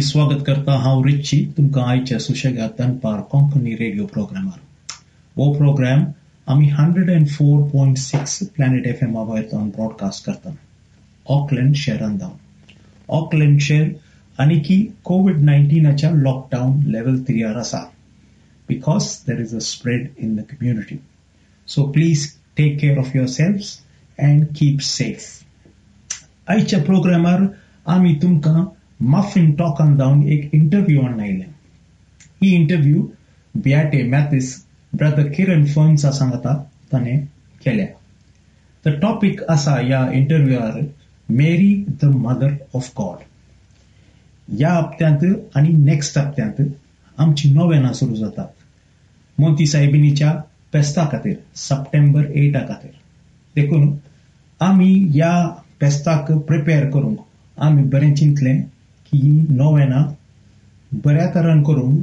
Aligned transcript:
आणि 0.00 0.06
स्वागत 0.06 0.42
करता 0.46 0.72
हांव 0.72 1.02
रिच्ची 1.04 1.52
तुमकां 1.56 1.84
आयच्या 1.84 2.18
सुशेगाद 2.18 2.70
दनपार 2.78 3.20
कोंकणी 3.20 3.74
रेडिओ 3.76 4.06
प्रोग्रामार। 4.06 4.60
हो 5.36 5.52
प्रोग्राम 5.52 6.04
आमी 6.46 6.68
hundred 6.68 7.10
and 7.10 7.28
four 7.28 7.68
point 7.68 7.98
six 7.98 8.38
planet 8.56 9.04
broadcast 9.04 10.24
करता 10.26 10.54
ऑकलँड 11.28 11.74
शहरान 11.76 12.16
जावन 12.18 12.32
ऑकलँड 13.08 13.60
शहर 13.60 13.88
आनीकी 14.38 14.80
कोविड 15.04 15.40
नायन्टीनाच्या 15.40 16.10
लॉकडावन 16.10 16.80
लेवल 16.86 17.22
थ्रीयार 17.22 17.56
आसा 17.56 17.84
because 18.68 19.18
there 19.26 19.40
is 19.40 19.54
a 19.56 19.60
spread 19.60 20.08
in 20.18 20.36
the 20.36 20.40
community 20.50 21.00
so 21.66 21.90
please 21.92 22.28
take 22.56 22.80
care 22.80 22.98
of 22.98 23.16
yourself 23.28 23.76
keep 24.56 24.80
safe 24.80 25.44
आयच्या 26.52 26.82
प्रोग्रामार, 26.84 27.46
आमी 27.86 28.14
तुमकां 28.14 28.64
मफिन 29.02 29.52
टॉकान 29.56 29.96
जावन 29.96 30.22
एक 30.32 30.50
इंटरव्यू 30.54 31.02
आयलें 31.02 31.46
ही। 32.42 32.50
इंटरव्यू 32.54 33.02
बियाटे 33.54 34.02
मॅथिस 34.10 34.54
ब्रदर 34.92 35.28
किरण 35.32 35.64
फर्न्सा 35.66 36.10
सांगता 36.10 36.54
ताणें 36.92 37.24
केल्या। 37.64 37.86
द 38.84 38.92
टॉपिक 39.02 39.42
आसा 39.50 39.74
ह्या 39.78 40.06
इंटरव्यूआर 40.12 40.80
मेरी 41.28 41.74
द 42.02 42.04
मदर 42.16 42.54
ऑफ 42.74 42.90
गॉड 42.98 43.18
ह्या 44.48 44.72
हप्त्यांत 44.72 45.24
आनी 45.56 45.72
नेक्स्ट 45.84 46.18
हप्त्यांत 46.18 46.60
आमची 47.18 47.52
नोवेनां 47.52 47.92
सुरू 47.92 48.14
जातात। 48.14 48.48
मोती 49.38 49.66
साहेबिनीच्या 49.66 50.32
पेस्ता 50.72 51.04
खातीर 51.12 51.34
सप्टेंबर 51.56 52.24
एटा 52.30 52.60
खातीर। 52.68 52.90
देखून 53.56 53.94
आमी 54.60 54.92
ह्या 55.14 55.32
पेस्ताक 55.80 56.30
प्रिपेअर 56.48 56.90
करूंक 56.90 57.18
आम्ही 57.56 57.84
बरें 57.84 58.14
चिंतलें 58.14 58.62
ही 59.14 59.30
नोवेना 59.50 60.04
बऱ्या 61.04 61.26
तरान 61.34 61.62
करून 61.62 61.96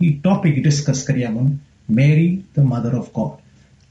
ही 0.00 0.12
टॉपिक 0.24 0.62
डिस्कस 0.62 1.04
करया 1.06 1.30
म्हणून 1.30 1.56
मेरी 1.88 2.28
द 2.56 2.60
मदर 2.60 2.94
ऑफ 2.94 3.10
गॉड 3.16 3.30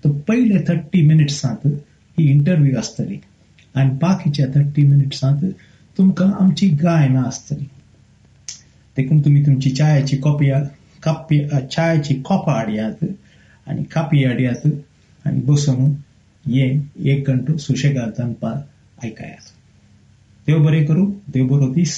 तर 0.03 0.11
पयले 0.27 0.59
थर्टी 0.67 1.01
मिनिट्सांत 1.07 1.67
ही 2.17 2.29
इंटरव्यू 2.31 2.77
आसतली 2.77 3.19
आनी 3.75 3.89
बाकीच्या 3.89 4.45
थर्टी 4.55 4.85
मिनिट्सांत 4.87 5.45
तुमकां 5.97 6.31
आमची 6.31 6.67
गायनां 6.67 7.23
आसतली 7.23 7.65
देखून 8.97 9.19
तुम्ही 9.19 9.45
तुमची 9.45 9.69
चायाची 9.69 10.17
कॉपी 10.17 10.49
कापी 11.03 11.39
चायाची 11.49 12.21
कॉपां 12.25 12.55
हाडयात 12.55 13.03
आनी 13.67 13.83
कापी 13.83 14.23
हाडयात 14.25 14.67
आनी 15.25 15.41
बसून 15.41 15.93
ये 16.45 16.81
एक 17.05 17.29
घंटो 17.29 17.57
सुशेगाद 17.57 18.21
पार 18.41 18.57
आयकायात 19.03 19.51
देव 20.47 20.63
बरें 20.63 20.85
करूं 20.85 21.11
देव 21.33 21.47
बरो 21.47 21.73
दीस 21.73 21.97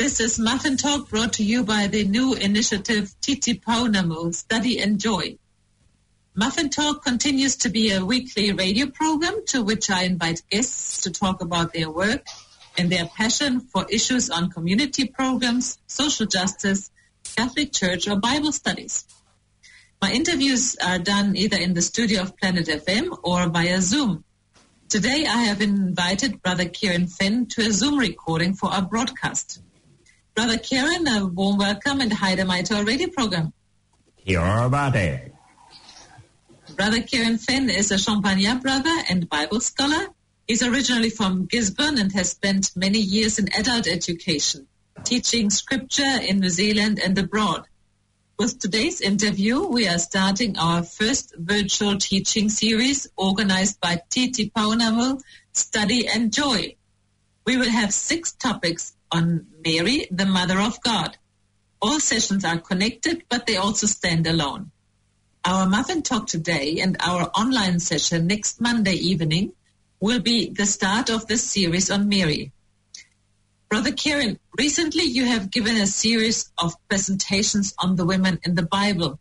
This 0.00 0.18
is 0.18 0.38
Muffin 0.38 0.78
Talk 0.78 1.10
brought 1.10 1.34
to 1.34 1.44
you 1.44 1.62
by 1.62 1.86
the 1.86 2.04
new 2.04 2.32
initiative 2.32 3.14
Titi 3.20 3.52
Paunamu, 3.58 4.34
Study 4.34 4.80
and 4.80 4.98
Joy. 4.98 5.36
Muffin 6.34 6.70
Talk 6.70 7.04
continues 7.04 7.56
to 7.58 7.68
be 7.68 7.92
a 7.92 8.02
weekly 8.02 8.50
radio 8.52 8.86
program 8.86 9.44
to 9.48 9.62
which 9.62 9.90
I 9.90 10.04
invite 10.04 10.40
guests 10.50 11.02
to 11.02 11.10
talk 11.10 11.42
about 11.42 11.74
their 11.74 11.90
work 11.90 12.24
and 12.78 12.90
their 12.90 13.04
passion 13.08 13.60
for 13.60 13.84
issues 13.90 14.30
on 14.30 14.48
community 14.48 15.04
programs, 15.04 15.76
social 15.86 16.24
justice, 16.24 16.90
Catholic 17.36 17.70
Church, 17.70 18.08
or 18.08 18.16
Bible 18.16 18.52
studies. 18.52 19.04
My 20.00 20.10
interviews 20.12 20.76
are 20.82 20.98
done 20.98 21.36
either 21.36 21.58
in 21.58 21.74
the 21.74 21.82
studio 21.82 22.22
of 22.22 22.38
Planet 22.38 22.68
FM 22.68 23.18
or 23.22 23.50
via 23.50 23.82
Zoom. 23.82 24.24
Today 24.88 25.26
I 25.28 25.42
have 25.42 25.60
invited 25.60 26.40
Brother 26.40 26.70
Kieran 26.70 27.06
Fenn 27.06 27.44
to 27.48 27.60
a 27.60 27.70
Zoom 27.70 27.98
recording 27.98 28.54
for 28.54 28.70
our 28.70 28.80
broadcast. 28.80 29.60
Brother 30.34 30.58
Kieran, 30.58 31.08
a 31.08 31.26
warm 31.26 31.58
welcome 31.58 32.00
and 32.00 32.12
hi 32.12 32.34
to 32.34 32.76
our 32.76 32.84
radio 32.84 33.08
program. 33.08 33.52
Mate. 34.90 35.32
Brother 36.76 37.02
Kieran 37.02 37.36
Fenn 37.36 37.68
is 37.68 37.90
a 37.90 37.96
Champagnat 37.96 38.62
brother 38.62 38.94
and 39.08 39.28
Bible 39.28 39.60
scholar. 39.60 40.06
He's 40.46 40.62
originally 40.62 41.10
from 41.10 41.46
Gisborne 41.46 41.98
and 41.98 42.12
has 42.12 42.30
spent 42.30 42.70
many 42.76 42.98
years 42.98 43.38
in 43.38 43.52
adult 43.52 43.86
education, 43.88 44.68
teaching 45.04 45.50
scripture 45.50 46.18
in 46.22 46.38
New 46.40 46.48
Zealand 46.48 47.00
and 47.04 47.18
abroad. 47.18 47.66
With 48.38 48.58
today's 48.58 49.00
interview, 49.00 49.66
we 49.66 49.88
are 49.88 49.98
starting 49.98 50.56
our 50.56 50.84
first 50.84 51.34
virtual 51.36 51.98
teaching 51.98 52.48
series 52.48 53.08
organized 53.16 53.80
by 53.80 54.00
Titi 54.08 54.50
Paunamu, 54.50 55.20
Study 55.52 56.06
and 56.06 56.32
Joy. 56.32 56.76
We 57.44 57.56
will 57.56 57.70
have 57.70 57.92
six 57.92 58.32
topics 58.32 58.94
on 59.12 59.46
Mary, 59.64 60.06
the 60.10 60.26
Mother 60.26 60.58
of 60.60 60.80
God. 60.82 61.16
All 61.82 62.00
sessions 62.00 62.44
are 62.44 62.58
connected, 62.58 63.24
but 63.28 63.46
they 63.46 63.56
also 63.56 63.86
stand 63.86 64.26
alone. 64.26 64.70
Our 65.44 65.66
muffin 65.66 66.02
talk 66.02 66.26
today 66.26 66.80
and 66.80 66.96
our 67.00 67.30
online 67.30 67.80
session 67.80 68.26
next 68.26 68.60
Monday 68.60 68.94
evening 68.94 69.52
will 69.98 70.20
be 70.20 70.50
the 70.50 70.66
start 70.66 71.10
of 71.10 71.26
this 71.26 71.42
series 71.42 71.90
on 71.90 72.08
Mary. 72.08 72.52
Brother 73.70 73.92
Kieran, 73.92 74.38
recently 74.58 75.04
you 75.04 75.26
have 75.26 75.50
given 75.50 75.76
a 75.76 75.86
series 75.86 76.50
of 76.58 76.74
presentations 76.88 77.72
on 77.78 77.96
the 77.96 78.04
women 78.04 78.40
in 78.44 78.54
the 78.54 78.66
Bible. 78.66 79.20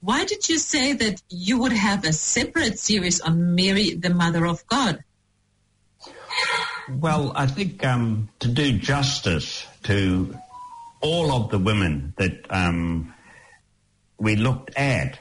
Why 0.00 0.24
did 0.24 0.48
you 0.48 0.58
say 0.58 0.94
that 0.94 1.22
you 1.28 1.58
would 1.58 1.72
have 1.72 2.04
a 2.04 2.12
separate 2.12 2.78
series 2.78 3.20
on 3.20 3.54
Mary, 3.54 3.94
the 3.94 4.10
Mother 4.10 4.46
of 4.46 4.66
God? 4.66 5.04
Well, 6.88 7.32
I 7.34 7.46
think 7.46 7.84
um, 7.84 8.28
to 8.38 8.48
do 8.48 8.78
justice 8.78 9.66
to 9.84 10.36
all 11.00 11.32
of 11.32 11.50
the 11.50 11.58
women 11.58 12.14
that 12.16 12.46
um, 12.48 13.12
we 14.18 14.36
looked 14.36 14.76
at, 14.76 15.18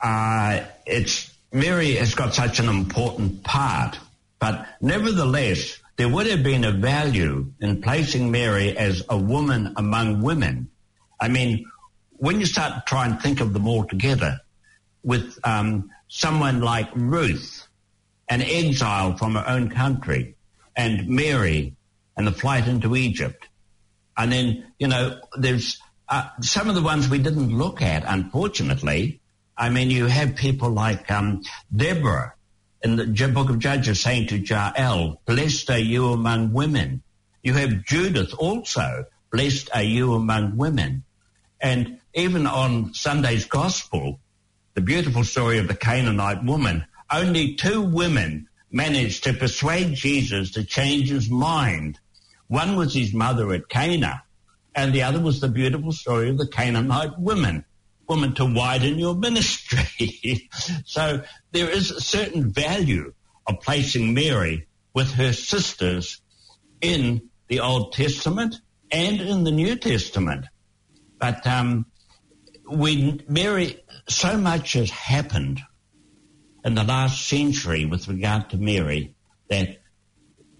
uh, 0.00 0.64
it's 0.86 1.30
Mary 1.52 1.96
has 1.96 2.14
got 2.14 2.34
such 2.34 2.58
an 2.58 2.70
important 2.70 3.44
part, 3.44 3.98
but 4.38 4.66
nevertheless, 4.80 5.78
there 5.96 6.08
would 6.08 6.26
have 6.26 6.42
been 6.42 6.64
a 6.64 6.72
value 6.72 7.52
in 7.60 7.82
placing 7.82 8.30
Mary 8.30 8.76
as 8.76 9.04
a 9.10 9.16
woman 9.16 9.74
among 9.76 10.22
women. 10.22 10.70
I 11.20 11.28
mean, 11.28 11.66
when 12.12 12.40
you 12.40 12.46
start 12.46 12.72
to 12.74 12.82
try 12.86 13.04
and 13.04 13.20
think 13.20 13.42
of 13.42 13.52
them 13.52 13.68
all 13.68 13.84
together, 13.84 14.40
with 15.02 15.38
um, 15.44 15.90
someone 16.08 16.62
like 16.62 16.88
Ruth, 16.94 17.66
an 18.28 18.40
exile 18.40 19.18
from 19.18 19.34
her 19.34 19.44
own 19.46 19.68
country, 19.68 20.36
and 20.76 21.08
Mary, 21.08 21.74
and 22.16 22.26
the 22.26 22.32
flight 22.32 22.66
into 22.66 22.96
Egypt, 22.96 23.48
and 24.16 24.32
then 24.32 24.72
you 24.78 24.88
know, 24.88 25.20
there's 25.36 25.80
uh, 26.08 26.28
some 26.40 26.68
of 26.68 26.74
the 26.74 26.82
ones 26.82 27.08
we 27.08 27.18
didn't 27.18 27.56
look 27.56 27.80
at, 27.80 28.04
unfortunately. 28.06 29.20
I 29.56 29.70
mean, 29.70 29.90
you 29.90 30.06
have 30.06 30.36
people 30.36 30.70
like 30.70 31.10
um, 31.10 31.42
Deborah 31.74 32.34
in 32.82 32.96
the 32.96 33.28
book 33.28 33.48
of 33.48 33.58
Judges 33.58 34.00
saying 34.00 34.26
to 34.28 34.38
Jael, 34.38 35.20
blessed 35.24 35.70
are 35.70 35.78
you 35.78 36.12
among 36.12 36.52
women. 36.52 37.02
You 37.42 37.54
have 37.54 37.84
Judith 37.84 38.34
also, 38.34 39.04
blessed 39.30 39.70
are 39.74 39.82
you 39.82 40.14
among 40.14 40.56
women. 40.56 41.04
And 41.60 42.00
even 42.14 42.46
on 42.46 42.92
Sunday's 42.92 43.44
gospel, 43.44 44.20
the 44.74 44.80
beautiful 44.80 45.24
story 45.24 45.58
of 45.58 45.68
the 45.68 45.76
Canaanite 45.76 46.44
woman, 46.44 46.84
only 47.10 47.54
two 47.54 47.82
women 47.82 48.48
managed 48.72 49.24
to 49.24 49.34
persuade 49.34 49.94
Jesus 49.94 50.52
to 50.52 50.64
change 50.64 51.10
his 51.10 51.30
mind. 51.30 51.98
One 52.48 52.76
was 52.76 52.94
his 52.94 53.14
mother 53.14 53.52
at 53.52 53.68
Cana, 53.68 54.24
and 54.74 54.92
the 54.92 55.02
other 55.02 55.20
was 55.20 55.40
the 55.40 55.48
beautiful 55.48 55.92
story 55.92 56.30
of 56.30 56.38
the 56.38 56.48
Canaanite 56.48 57.18
women 57.18 57.64
woman 58.08 58.34
to 58.34 58.44
widen 58.44 58.98
your 58.98 59.14
ministry. 59.14 60.48
so 60.84 61.22
there 61.52 61.70
is 61.70 61.90
a 61.90 62.00
certain 62.00 62.52
value 62.52 63.12
of 63.46 63.60
placing 63.60 64.12
Mary 64.12 64.66
with 64.92 65.10
her 65.12 65.32
sisters 65.32 66.20
in 66.80 67.30
the 67.48 67.60
Old 67.60 67.92
Testament 67.94 68.56
and 68.90 69.20
in 69.20 69.44
the 69.44 69.50
New 69.50 69.76
Testament. 69.76 70.44
But 71.18 71.46
um, 71.46 71.86
we, 72.70 73.20
Mary, 73.28 73.82
so 74.08 74.36
much 74.36 74.74
has 74.74 74.90
happened 74.90 75.60
in 76.64 76.74
the 76.74 76.84
last 76.84 77.26
century 77.26 77.84
with 77.84 78.08
regard 78.08 78.50
to 78.50 78.56
Mary 78.56 79.14
that 79.48 79.80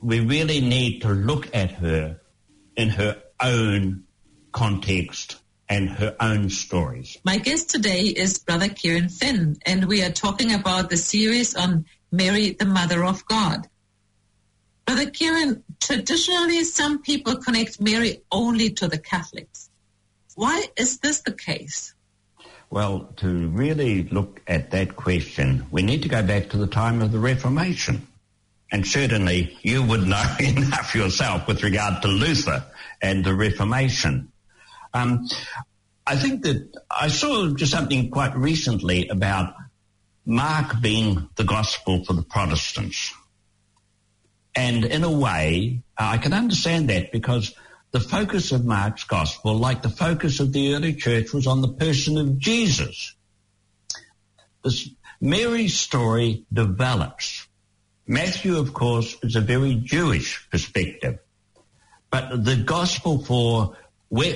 we 0.00 0.20
really 0.20 0.60
need 0.60 1.02
to 1.02 1.08
look 1.08 1.54
at 1.54 1.70
her 1.72 2.20
in 2.76 2.88
her 2.88 3.22
own 3.40 4.04
context 4.52 5.36
and 5.68 5.88
her 5.88 6.16
own 6.20 6.50
stories. 6.50 7.16
My 7.24 7.38
guest 7.38 7.70
today 7.70 8.02
is 8.02 8.38
Brother 8.38 8.68
Kieran 8.68 9.08
Fenn, 9.08 9.56
and 9.64 9.86
we 9.86 10.02
are 10.02 10.10
talking 10.10 10.52
about 10.52 10.90
the 10.90 10.96
series 10.96 11.54
on 11.54 11.86
Mary, 12.10 12.50
the 12.50 12.66
Mother 12.66 13.04
of 13.04 13.24
God. 13.26 13.68
Brother 14.84 15.10
Kieran, 15.10 15.62
traditionally 15.80 16.64
some 16.64 17.00
people 17.00 17.36
connect 17.36 17.80
Mary 17.80 18.22
only 18.30 18.70
to 18.70 18.88
the 18.88 18.98
Catholics. 18.98 19.70
Why 20.34 20.66
is 20.76 20.98
this 20.98 21.20
the 21.20 21.32
case? 21.32 21.94
Well, 22.72 23.12
to 23.16 23.48
really 23.48 24.04
look 24.04 24.40
at 24.46 24.70
that 24.70 24.96
question, 24.96 25.66
we 25.70 25.82
need 25.82 26.00
to 26.04 26.08
go 26.08 26.22
back 26.22 26.48
to 26.48 26.56
the 26.56 26.66
time 26.66 27.02
of 27.02 27.12
the 27.12 27.18
Reformation. 27.18 28.08
And 28.70 28.86
certainly 28.86 29.58
you 29.60 29.82
would 29.82 30.06
know 30.06 30.24
enough 30.40 30.94
yourself 30.94 31.46
with 31.46 31.62
regard 31.62 32.00
to 32.00 32.08
Luther 32.08 32.64
and 33.02 33.26
the 33.26 33.34
Reformation. 33.34 34.32
Um, 34.94 35.28
I 36.06 36.16
think 36.16 36.44
that 36.44 36.74
I 36.90 37.08
saw 37.08 37.48
just 37.50 37.72
something 37.72 38.10
quite 38.10 38.34
recently 38.34 39.06
about 39.08 39.52
Mark 40.24 40.80
being 40.80 41.28
the 41.36 41.44
gospel 41.44 42.06
for 42.06 42.14
the 42.14 42.22
Protestants. 42.22 43.12
And 44.54 44.86
in 44.86 45.04
a 45.04 45.12
way, 45.12 45.82
I 45.98 46.16
can 46.16 46.32
understand 46.32 46.88
that 46.88 47.12
because 47.12 47.54
the 47.92 48.00
focus 48.00 48.52
of 48.52 48.64
Mark's 48.64 49.04
gospel, 49.04 49.54
like 49.54 49.82
the 49.82 49.90
focus 49.90 50.40
of 50.40 50.52
the 50.52 50.74
early 50.74 50.94
church, 50.94 51.32
was 51.32 51.46
on 51.46 51.60
the 51.60 51.68
person 51.68 52.16
of 52.16 52.38
Jesus. 52.38 53.14
This 54.64 54.88
Mary's 55.20 55.78
story 55.78 56.46
develops. 56.52 57.46
Matthew, 58.06 58.56
of 58.58 58.72
course, 58.72 59.16
is 59.22 59.36
a 59.36 59.40
very 59.40 59.76
Jewish 59.76 60.48
perspective. 60.50 61.18
But 62.10 62.44
the 62.44 62.56
gospel 62.56 63.24
for, 63.24 63.76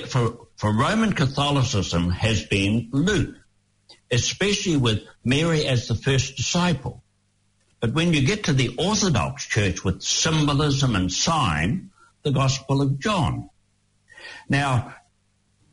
for, 0.05 0.47
for 0.55 0.73
Roman 0.73 1.13
Catholicism 1.13 2.09
has 2.11 2.45
been 2.45 2.89
Luke, 2.91 3.35
especially 4.11 4.77
with 4.77 5.01
Mary 5.25 5.65
as 5.65 5.87
the 5.87 5.95
first 5.95 6.37
disciple. 6.37 7.03
But 7.79 7.93
when 7.93 8.13
you 8.13 8.25
get 8.25 8.45
to 8.45 8.53
the 8.53 8.75
Orthodox 8.77 9.45
Church 9.45 9.83
with 9.83 10.01
symbolism 10.01 10.95
and 10.95 11.11
sign, 11.11 11.91
the 12.27 12.33
Gospel 12.33 12.81
of 12.81 12.99
John. 12.99 13.49
Now, 14.49 14.93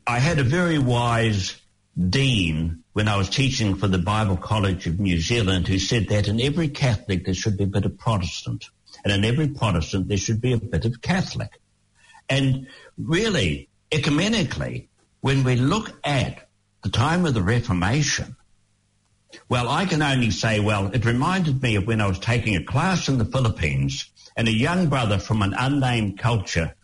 I 0.07 0.19
had 0.19 0.39
a 0.39 0.43
very 0.43 0.79
wise 0.79 1.59
dean 1.97 2.83
when 2.93 3.09
I 3.09 3.17
was 3.17 3.29
teaching 3.29 3.75
for 3.75 3.87
the 3.87 3.97
Bible 3.97 4.37
College 4.37 4.87
of 4.87 4.97
New 4.97 5.19
Zealand 5.19 5.67
who 5.67 5.79
said 5.79 6.07
that 6.07 6.29
in 6.29 6.39
every 6.39 6.69
Catholic 6.69 7.25
there 7.25 7.33
should 7.33 7.57
be 7.57 7.65
a 7.65 7.67
bit 7.67 7.83
of 7.83 7.97
Protestant. 7.97 8.69
And 9.03 9.11
in 9.11 9.25
every 9.25 9.49
Protestant 9.49 10.07
there 10.07 10.17
should 10.17 10.39
be 10.39 10.53
a 10.53 10.57
bit 10.57 10.85
of 10.85 11.01
Catholic. 11.01 11.49
And 12.29 12.67
really, 12.97 13.67
ecumenically, 13.91 14.87
when 15.19 15.43
we 15.43 15.57
look 15.57 15.91
at 16.05 16.47
the 16.83 16.89
time 16.89 17.25
of 17.25 17.33
the 17.33 17.43
Reformation, 17.43 18.37
well, 19.49 19.67
I 19.67 19.85
can 19.85 20.01
only 20.01 20.31
say, 20.31 20.61
well, 20.61 20.87
it 20.93 21.03
reminded 21.03 21.61
me 21.61 21.75
of 21.75 21.85
when 21.85 21.99
I 21.99 22.07
was 22.07 22.19
taking 22.19 22.55
a 22.55 22.63
class 22.63 23.09
in 23.09 23.17
the 23.17 23.25
Philippines 23.25 24.09
and 24.35 24.47
a 24.47 24.53
young 24.53 24.87
brother 24.87 25.17
from 25.17 25.41
an 25.41 25.53
unnamed 25.57 26.19
culture 26.19 26.75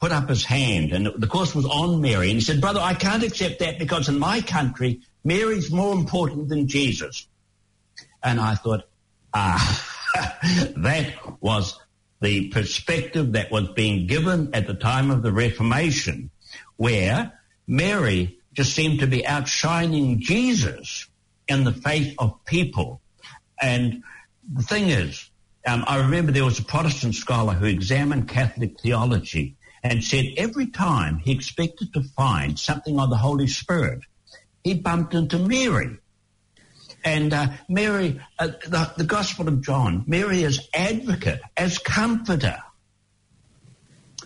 put 0.00 0.12
up 0.12 0.28
his 0.28 0.44
hand 0.44 0.92
and 0.92 1.06
the 1.16 1.26
course 1.26 1.54
was 1.54 1.64
on 1.66 2.00
Mary 2.00 2.30
and 2.30 2.38
he 2.38 2.44
said, 2.44 2.60
brother, 2.60 2.80
I 2.80 2.94
can't 2.94 3.22
accept 3.22 3.60
that 3.60 3.78
because 3.78 4.08
in 4.08 4.18
my 4.18 4.40
country, 4.40 5.00
Mary's 5.24 5.72
more 5.72 5.94
important 5.94 6.48
than 6.48 6.68
Jesus. 6.68 7.26
And 8.22 8.38
I 8.38 8.54
thought, 8.54 8.82
ah, 9.32 9.84
that 10.76 11.14
was 11.40 11.78
the 12.20 12.48
perspective 12.48 13.32
that 13.32 13.50
was 13.50 13.68
being 13.70 14.06
given 14.06 14.54
at 14.54 14.66
the 14.66 14.74
time 14.74 15.10
of 15.10 15.22
the 15.22 15.32
Reformation, 15.32 16.30
where 16.76 17.32
Mary 17.66 18.38
just 18.52 18.74
seemed 18.74 19.00
to 19.00 19.06
be 19.06 19.26
outshining 19.26 20.20
Jesus 20.20 21.06
in 21.48 21.64
the 21.64 21.72
faith 21.72 22.14
of 22.18 22.44
people. 22.44 23.00
And 23.60 24.02
the 24.50 24.62
thing 24.62 24.88
is, 24.88 25.30
um, 25.66 25.84
I 25.86 25.98
remember 25.98 26.32
there 26.32 26.44
was 26.44 26.58
a 26.58 26.64
Protestant 26.64 27.14
scholar 27.14 27.52
who 27.52 27.66
examined 27.66 28.28
Catholic 28.28 28.80
theology 28.80 29.56
and 29.82 30.02
said 30.02 30.26
every 30.36 30.68
time 30.68 31.18
he 31.18 31.32
expected 31.32 31.92
to 31.94 32.02
find 32.02 32.58
something 32.58 32.98
on 32.98 33.10
the 33.10 33.16
Holy 33.16 33.46
Spirit, 33.46 34.00
he 34.62 34.74
bumped 34.74 35.14
into 35.14 35.38
Mary. 35.38 35.98
And 37.04 37.32
uh, 37.32 37.48
Mary, 37.68 38.20
uh, 38.38 38.48
the, 38.66 38.92
the 38.96 39.04
Gospel 39.04 39.48
of 39.48 39.60
John, 39.62 40.04
Mary 40.06 40.44
as 40.44 40.68
advocate, 40.74 41.40
as 41.56 41.78
comforter. 41.78 42.58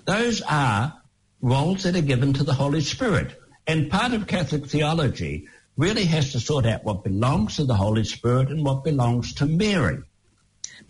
Those 0.06 0.40
are 0.42 1.00
roles 1.42 1.82
that 1.82 1.96
are 1.96 2.02
given 2.02 2.34
to 2.34 2.44
the 2.44 2.54
Holy 2.54 2.80
Spirit. 2.80 3.38
And 3.66 3.90
part 3.90 4.12
of 4.12 4.26
Catholic 4.26 4.66
theology 4.66 5.48
really 5.76 6.04
has 6.04 6.32
to 6.32 6.40
sort 6.40 6.66
out 6.66 6.84
what 6.84 7.04
belongs 7.04 7.56
to 7.56 7.64
the 7.64 7.74
Holy 7.74 8.04
Spirit 8.04 8.48
and 8.48 8.64
what 8.64 8.84
belongs 8.84 9.34
to 9.34 9.46
Mary. 9.46 9.98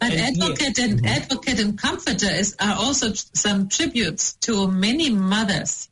But 0.00 0.12
And 0.12 0.20
advocate 0.20 0.78
yet- 0.78 0.90
and 0.90 1.00
Mhm. 1.02 1.06
advocate 1.06 1.60
and 1.60 1.78
comforter 1.78 2.30
is, 2.30 2.56
are 2.58 2.74
also 2.74 3.12
some 3.34 3.68
tributes 3.68 4.32
to 4.46 4.66
many 4.66 5.10
mothers. 5.10 5.88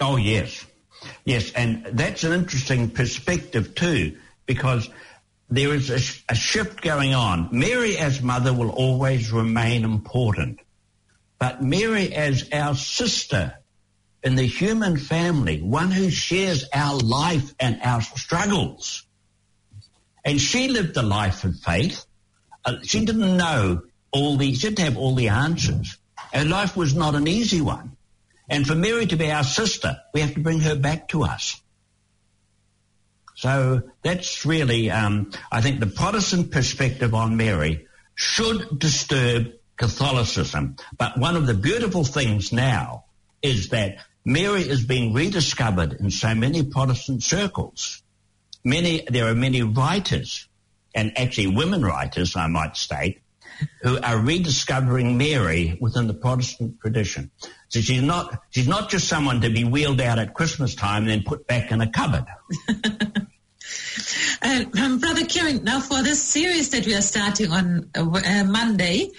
Oh, 0.00 0.16
yes. 0.16 0.64
Yes, 1.24 1.52
and 1.52 1.86
that's 1.92 2.24
an 2.24 2.32
interesting 2.32 2.90
perspective 2.90 3.74
too, 3.74 4.16
because 4.46 4.88
there 5.48 5.72
is 5.74 5.90
a, 5.90 6.00
a 6.32 6.34
shift 6.34 6.80
going 6.80 7.14
on. 7.14 7.48
Mary 7.52 7.96
as 7.98 8.20
mother 8.20 8.52
will 8.52 8.70
always 8.70 9.30
remain 9.32 9.84
important, 9.84 10.58
but 11.38 11.62
Mary 11.62 12.12
as 12.14 12.48
our 12.52 12.74
sister 12.74 13.54
in 14.24 14.34
the 14.36 14.46
human 14.46 14.96
family, 14.96 15.60
one 15.60 15.90
who 15.90 16.10
shares 16.10 16.64
our 16.72 16.96
life 16.98 17.54
and 17.60 17.80
our 17.82 18.00
struggles. 18.00 19.04
And 20.24 20.40
she 20.40 20.68
lived 20.68 20.96
a 20.96 21.02
life 21.02 21.44
of 21.44 21.58
faith. 21.60 22.04
Uh, 22.64 22.76
she 22.82 23.04
didn't 23.04 23.36
know 23.36 23.82
all 24.10 24.36
the, 24.36 24.52
she 24.54 24.68
didn't 24.68 24.78
have 24.80 24.96
all 24.96 25.14
the 25.14 25.28
answers. 25.28 25.98
Her 26.32 26.44
life 26.44 26.76
was 26.76 26.94
not 26.94 27.14
an 27.14 27.26
easy 27.26 27.60
one. 27.60 27.96
And 28.48 28.66
for 28.66 28.74
Mary 28.74 29.06
to 29.06 29.16
be 29.16 29.30
our 29.30 29.44
sister, 29.44 29.96
we 30.12 30.20
have 30.20 30.34
to 30.34 30.40
bring 30.40 30.60
her 30.60 30.76
back 30.76 31.08
to 31.08 31.24
us. 31.24 31.60
So 33.34 33.82
that's 34.02 34.44
really, 34.44 34.90
um, 34.90 35.32
I 35.50 35.60
think 35.60 35.80
the 35.80 35.86
Protestant 35.86 36.50
perspective 36.50 37.14
on 37.14 37.36
Mary 37.36 37.86
should 38.14 38.78
disturb 38.78 39.52
Catholicism. 39.76 40.76
But 40.96 41.18
one 41.18 41.36
of 41.36 41.46
the 41.46 41.54
beautiful 41.54 42.04
things 42.04 42.52
now 42.52 43.04
is 43.40 43.70
that 43.70 43.96
Mary 44.24 44.62
is 44.62 44.84
being 44.84 45.12
rediscovered 45.12 45.94
in 45.94 46.10
so 46.10 46.34
many 46.34 46.62
Protestant 46.62 47.22
circles. 47.22 48.02
Many, 48.64 49.04
there 49.08 49.26
are 49.26 49.34
many 49.34 49.62
writers, 49.62 50.46
and 50.94 51.16
actually 51.18 51.48
women 51.48 51.82
writers, 51.84 52.36
I 52.36 52.46
might 52.46 52.76
state, 52.76 53.20
who 53.82 53.98
are 54.00 54.18
rediscovering 54.18 55.16
Mary 55.16 55.78
within 55.80 56.06
the 56.06 56.14
Protestant 56.14 56.80
tradition. 56.80 57.30
So 57.68 57.80
she's 57.80 58.02
not, 58.02 58.42
she's 58.50 58.68
not 58.68 58.90
just 58.90 59.08
someone 59.08 59.40
to 59.42 59.50
be 59.50 59.64
wheeled 59.64 60.00
out 60.00 60.18
at 60.18 60.34
Christmas 60.34 60.74
time 60.74 61.02
and 61.02 61.10
then 61.10 61.22
put 61.22 61.46
back 61.46 61.70
in 61.70 61.80
a 61.80 61.90
cupboard. 61.90 62.26
Uh, 64.44 64.64
um, 64.82 64.98
Brother 64.98 65.24
Kieran, 65.24 65.62
now 65.62 65.78
for 65.78 66.02
this 66.02 66.20
series 66.20 66.70
that 66.70 66.84
we 66.84 66.94
are 66.94 67.02
starting 67.02 67.52
on 67.52 67.88
uh, 67.94 68.00
uh, 68.00 68.44
Monday, 68.44 69.12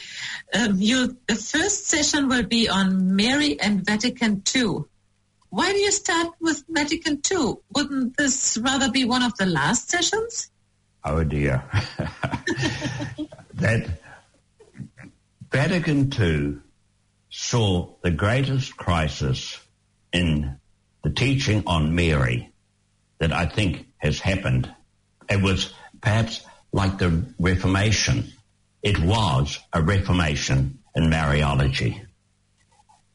um, 0.53 0.75
you, 0.75 1.17
the 1.27 1.35
first 1.35 1.87
session 1.87 2.27
will 2.27 2.43
be 2.43 2.67
on 2.67 3.15
Mary 3.15 3.57
and 3.59 3.85
Vatican 3.85 4.43
II. 4.53 4.79
Why 5.49 5.71
do 5.71 5.77
you 5.77 5.91
start 5.91 6.33
with 6.41 6.63
Vatican 6.67 7.21
II? 7.31 7.53
Wouldn't 7.73 8.17
this 8.17 8.57
rather 8.57 8.91
be 8.91 9.05
one 9.05 9.23
of 9.23 9.37
the 9.37 9.45
last 9.45 9.89
sessions? 9.89 10.51
Oh 11.05 11.24
dear. 11.24 11.63
that 13.55 13.88
Vatican 15.51 16.12
II 16.17 16.57
saw 17.29 17.95
the 18.01 18.12
greatest 18.12 18.77
crisis 18.77 19.60
in 20.13 20.57
the 21.03 21.10
teaching 21.10 21.63
on 21.67 21.95
Mary 21.95 22.53
that 23.19 23.33
I 23.33 23.45
think 23.45 23.88
has 23.98 24.19
happened. 24.19 24.74
It 25.29 25.41
was 25.41 25.74
perhaps 26.01 26.45
like 26.72 26.98
the 26.98 27.25
Reformation. 27.39 28.31
It 28.81 29.00
was 29.00 29.60
a 29.74 29.81
Reformation 29.81 30.79
in 30.95 31.10
Mariology. 31.10 32.05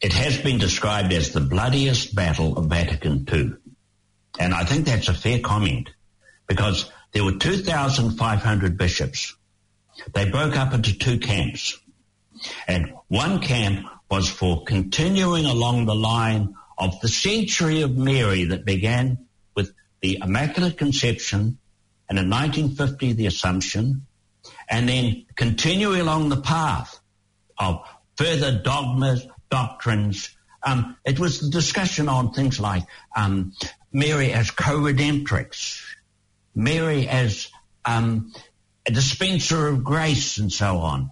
It 0.00 0.12
has 0.12 0.38
been 0.38 0.58
described 0.58 1.12
as 1.12 1.32
the 1.32 1.40
bloodiest 1.40 2.14
battle 2.14 2.58
of 2.58 2.66
Vatican 2.66 3.26
II. 3.32 3.54
And 4.38 4.54
I 4.54 4.64
think 4.64 4.86
that's 4.86 5.08
a 5.08 5.14
fair 5.14 5.40
comment 5.40 5.90
because 6.46 6.90
there 7.12 7.24
were 7.24 7.32
2,500 7.32 8.78
bishops. 8.78 9.34
They 10.12 10.30
broke 10.30 10.56
up 10.56 10.74
into 10.74 10.96
two 10.96 11.18
camps. 11.18 11.78
And 12.66 12.92
one 13.08 13.40
camp 13.40 13.86
was 14.10 14.28
for 14.28 14.64
continuing 14.64 15.44
along 15.44 15.86
the 15.86 15.94
line 15.94 16.54
of 16.78 17.00
the 17.00 17.08
century 17.08 17.82
of 17.82 17.96
Mary 17.96 18.44
that 18.44 18.64
began 18.64 19.26
with 19.54 19.72
the 20.00 20.18
Immaculate 20.22 20.78
Conception 20.78 21.58
and 22.08 22.18
in 22.18 22.30
1950 22.30 23.14
the 23.14 23.26
Assumption 23.26 24.06
and 24.68 24.88
then 24.88 25.26
continuing 25.34 26.00
along 26.00 26.28
the 26.28 26.40
path 26.40 26.98
of 27.58 27.80
further 28.16 28.58
dogmas, 28.58 29.26
doctrines. 29.50 30.36
Um, 30.62 30.96
it 31.04 31.18
was 31.18 31.40
the 31.40 31.50
discussion 31.50 32.08
on 32.08 32.32
things 32.32 32.60
like 32.60 32.84
um, 33.16 33.52
Mary 33.92 34.32
as 34.32 34.50
co-redemptrix, 34.50 35.82
Mary 36.54 37.08
as 37.08 37.48
um, 37.84 38.32
a 38.86 38.90
dispenser 38.90 39.68
of 39.68 39.84
grace, 39.84 40.38
and 40.38 40.52
so 40.52 40.78
on. 40.78 41.10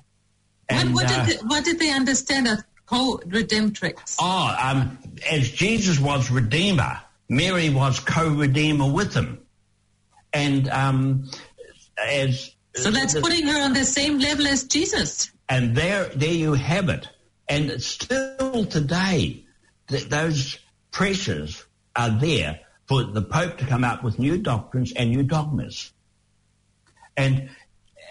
What, 0.69 0.89
what, 0.89 1.05
uh, 1.07 1.27
did 1.27 1.39
they, 1.39 1.47
what 1.47 1.65
did 1.65 1.79
they 1.79 1.91
understand 1.93 2.49
as 2.49 2.65
co-redemptrix? 2.87 4.17
Oh, 4.21 4.57
um, 4.61 4.99
as 5.31 5.51
Jesus 5.51 5.99
was 5.99 6.31
Redeemer, 6.31 7.01
Mary 7.29 7.71
was 7.71 8.01
co-Redeemer 8.01 8.91
with 8.91 9.15
him. 9.15 9.41
And 10.33 10.69
um, 10.69 11.31
as 11.99 12.53
So 12.75 12.91
that's 12.91 13.19
putting 13.19 13.47
her 13.47 13.61
on 13.63 13.73
the 13.73 13.85
same 13.85 14.19
level 14.19 14.47
as 14.47 14.65
Jesus. 14.65 15.31
and 15.49 15.77
there, 15.77 16.07
there 16.07 16.33
you 16.33 16.55
have 16.55 16.89
it. 16.89 17.09
And 17.49 17.81
still 17.81 18.67
today, 18.67 19.45
th- 19.89 20.09
those 20.09 20.59
pressures 20.91 21.65
are 21.95 22.11
there 22.11 22.61
for 22.89 23.03
the 23.03 23.23
Pope 23.23 23.59
to 23.59 23.67
come 23.67 23.85
up 23.85 24.05
with 24.05 24.19
new 24.19 24.39
doctrines 24.39 24.93
and 24.93 25.11
new 25.11 25.23
dogmas. 25.23 25.93
And 27.17 27.51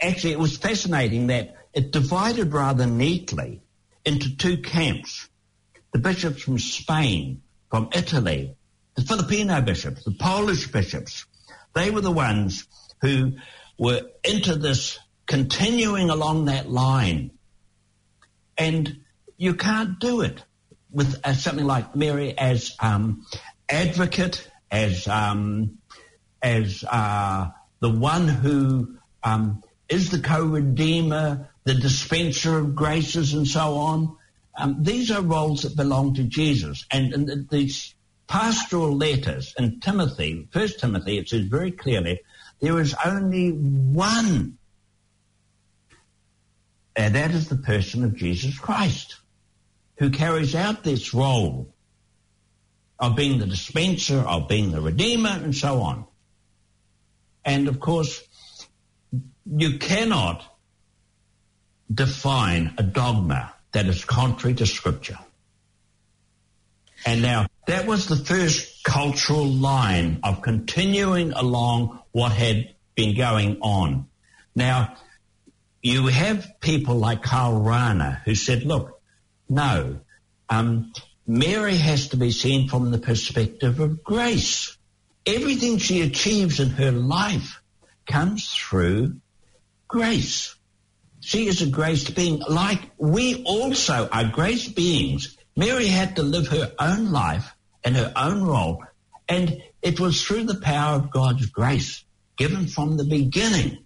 actually, 0.02 0.34
it 0.34 0.40
was 0.40 0.58
fascinating 0.58 1.28
that 1.28 1.56
it 1.74 1.92
divided 1.92 2.52
rather 2.54 2.86
neatly 2.86 3.62
into 4.04 4.36
two 4.36 4.58
camps. 4.58 5.30
The 5.94 6.00
bishops 6.00 6.42
from 6.42 6.60
Spain, 6.60 7.42
from 7.70 7.90
Italy, 7.94 8.56
the 8.96 9.02
Filipino 9.02 9.62
bishops, 9.62 10.04
the 10.04 10.12
Polish 10.12 10.72
bishops, 10.72 11.26
they 11.74 11.92
were 11.92 12.02
the 12.02 12.12
ones 12.12 12.68
who 13.02 13.34
were 13.78 14.02
into 14.24 14.56
this 14.56 15.00
continuing 15.26 16.10
along 16.10 16.46
that 16.46 16.70
line. 16.70 17.32
And 18.58 19.00
you 19.38 19.56
can't 19.56 20.00
do 20.00 20.22
it. 20.22 20.44
with 20.96 21.20
uh, 21.26 21.34
something 21.34 21.66
like 21.66 21.94
Mary 21.96 22.38
as 22.38 22.74
um, 22.80 23.26
advocate, 23.70 24.50
as 24.76 25.08
um, 25.08 25.78
as 26.42 26.84
uh, 26.84 27.50
the 27.80 27.90
one 27.90 28.28
who 28.28 28.98
um, 29.24 29.64
is 29.90 30.12
the 30.12 30.20
co-redeemer, 30.20 31.50
the 31.64 31.74
dispenser 31.74 32.58
of 32.60 32.76
graces, 32.76 33.34
and 33.34 33.48
so 33.48 33.76
on. 33.76 34.18
Um, 34.58 34.78
these 34.84 35.12
are 35.12 35.22
roles 35.22 35.64
that 35.64 35.76
belong 35.76 36.16
to 36.16 36.24
Jesus, 36.24 36.86
and, 36.92 37.14
and 37.14 37.50
these 37.50 37.94
pastoral 38.28 38.96
letters 38.96 39.54
in 39.58 39.80
Timothy, 39.80 40.48
First 40.52 40.80
Timothy, 40.80 41.18
it 41.18 41.30
says 41.30 41.46
very 41.46 41.72
clearly, 41.72 42.22
there 42.62 42.80
is 42.80 42.96
only 43.04 43.50
one, 43.50 44.58
and 46.96 47.16
that 47.16 47.32
is 47.32 47.50
the 47.50 47.58
person 47.58 48.04
of 48.04 48.16
Jesus 48.16 48.58
Christ, 48.58 49.18
who 49.98 50.10
carries 50.10 50.56
out 50.56 50.84
this 50.84 51.14
role 51.14 51.75
of 53.00 53.16
being 53.16 53.40
the 53.40 53.46
dispenser, 53.46 54.20
of 54.20 54.48
being 54.48 54.72
the 54.72 54.82
redeemer, 54.82 55.30
and 55.30 55.56
so 55.56 55.82
on. 55.82 56.06
And 57.44 57.68
of 57.68 57.80
course, 57.80 58.24
you 59.46 59.78
cannot 59.78 60.44
define 61.94 62.74
a 62.78 62.84
dogma 62.84 63.54
that 63.74 63.86
is 63.86 64.04
contrary 64.06 64.56
to 64.56 64.66
scripture. 64.66 65.20
And 67.06 67.22
now 67.22 67.46
that 67.68 67.86
was 67.86 68.08
the 68.08 68.16
first 68.16 68.84
cultural 68.84 69.46
line 69.46 70.20
of 70.24 70.42
continuing 70.42 71.34
along 71.34 72.00
what 72.12 72.32
had 72.32 72.74
been 72.96 73.16
going 73.16 73.60
on. 73.62 74.08
Now, 74.56 74.96
you 75.82 76.08
have 76.08 76.60
people 76.62 76.96
like 76.96 77.22
Karl 77.22 77.62
Rahner 77.62 78.22
who 78.24 78.34
said, 78.34 78.64
look, 78.64 79.00
no, 79.48 80.00
um, 80.50 80.92
Mary 81.28 81.76
has 81.76 82.10
to 82.10 82.18
be 82.18 82.32
seen 82.32 82.68
from 82.68 82.92
the 82.92 82.98
perspective 82.98 83.80
of 83.80 84.04
grace. 84.04 84.78
Everything 85.26 85.78
she 85.78 86.02
achieves 86.02 86.60
in 86.60 86.70
her 86.70 86.92
life 86.92 87.62
comes 88.06 88.54
through 88.54 89.16
grace. 89.88 90.56
She 91.22 91.48
is 91.48 91.64
a 91.64 91.68
grace 91.68 92.08
being 92.10 92.42
like 92.48 92.92
we 92.98 93.44
also 93.44 94.08
are 94.12 94.30
grace 94.30 94.68
beings. 94.68 95.36
Mary 95.56 95.88
had 95.88 96.18
to 96.18 96.24
live 96.24 96.48
her 96.50 96.72
own 96.78 97.12
life 97.12 97.52
and 97.84 97.96
her 97.96 98.14
own 98.16 98.44
role. 98.44 98.84
And 99.28 99.64
it 99.82 100.00
was 100.00 100.22
through 100.22 100.44
the 100.44 100.62
power 100.62 100.98
of 100.98 101.10
God's 101.10 101.48
grace 101.48 102.04
given 102.38 102.68
from 102.68 102.98
the 102.98 103.06
beginning. 103.06 103.86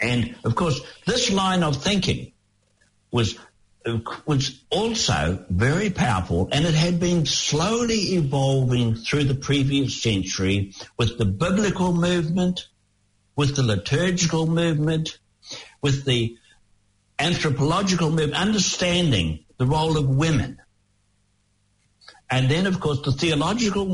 And 0.00 0.36
of 0.44 0.54
course, 0.54 0.80
this 1.06 1.30
line 1.30 1.62
of 1.62 1.82
thinking 1.82 2.32
was 3.10 3.38
was 4.26 4.62
also 4.70 5.44
very 5.48 5.90
powerful 5.90 6.48
and 6.52 6.64
it 6.64 6.74
had 6.74 7.00
been 7.00 7.24
slowly 7.26 8.14
evolving 8.14 8.94
through 8.94 9.24
the 9.24 9.34
previous 9.34 10.02
century 10.02 10.74
with 10.96 11.16
the 11.18 11.24
biblical 11.24 11.92
movement, 11.92 12.68
with 13.36 13.56
the 13.56 13.62
liturgical 13.62 14.46
movement, 14.46 15.18
with 15.80 16.04
the 16.04 16.36
anthropological 17.18 18.10
movement, 18.10 18.34
understanding 18.34 19.44
the 19.56 19.66
role 19.66 19.96
of 19.96 20.08
women. 20.08 20.60
And 22.30 22.50
then, 22.50 22.66
of 22.66 22.78
course, 22.80 23.00
the 23.02 23.12
theological 23.12 23.86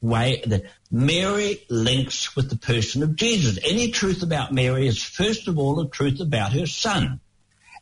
way 0.00 0.42
that 0.46 0.64
Mary 0.90 1.64
links 1.68 2.34
with 2.34 2.48
the 2.50 2.56
person 2.56 3.02
of 3.02 3.16
Jesus. 3.16 3.58
Any 3.62 3.90
truth 3.90 4.22
about 4.22 4.52
Mary 4.52 4.86
is 4.86 5.02
first 5.02 5.48
of 5.48 5.58
all 5.58 5.80
a 5.80 5.88
truth 5.88 6.20
about 6.20 6.52
her 6.52 6.66
son. 6.66 7.20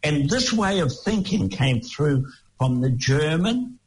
And 0.07 0.31
this 0.31 0.53
way 0.53 0.79
of 0.79 0.93
thinking 0.93 1.49
came 1.49 1.81
through 1.81 2.29
from 2.59 2.81
the 2.81 2.91
German 2.91 3.81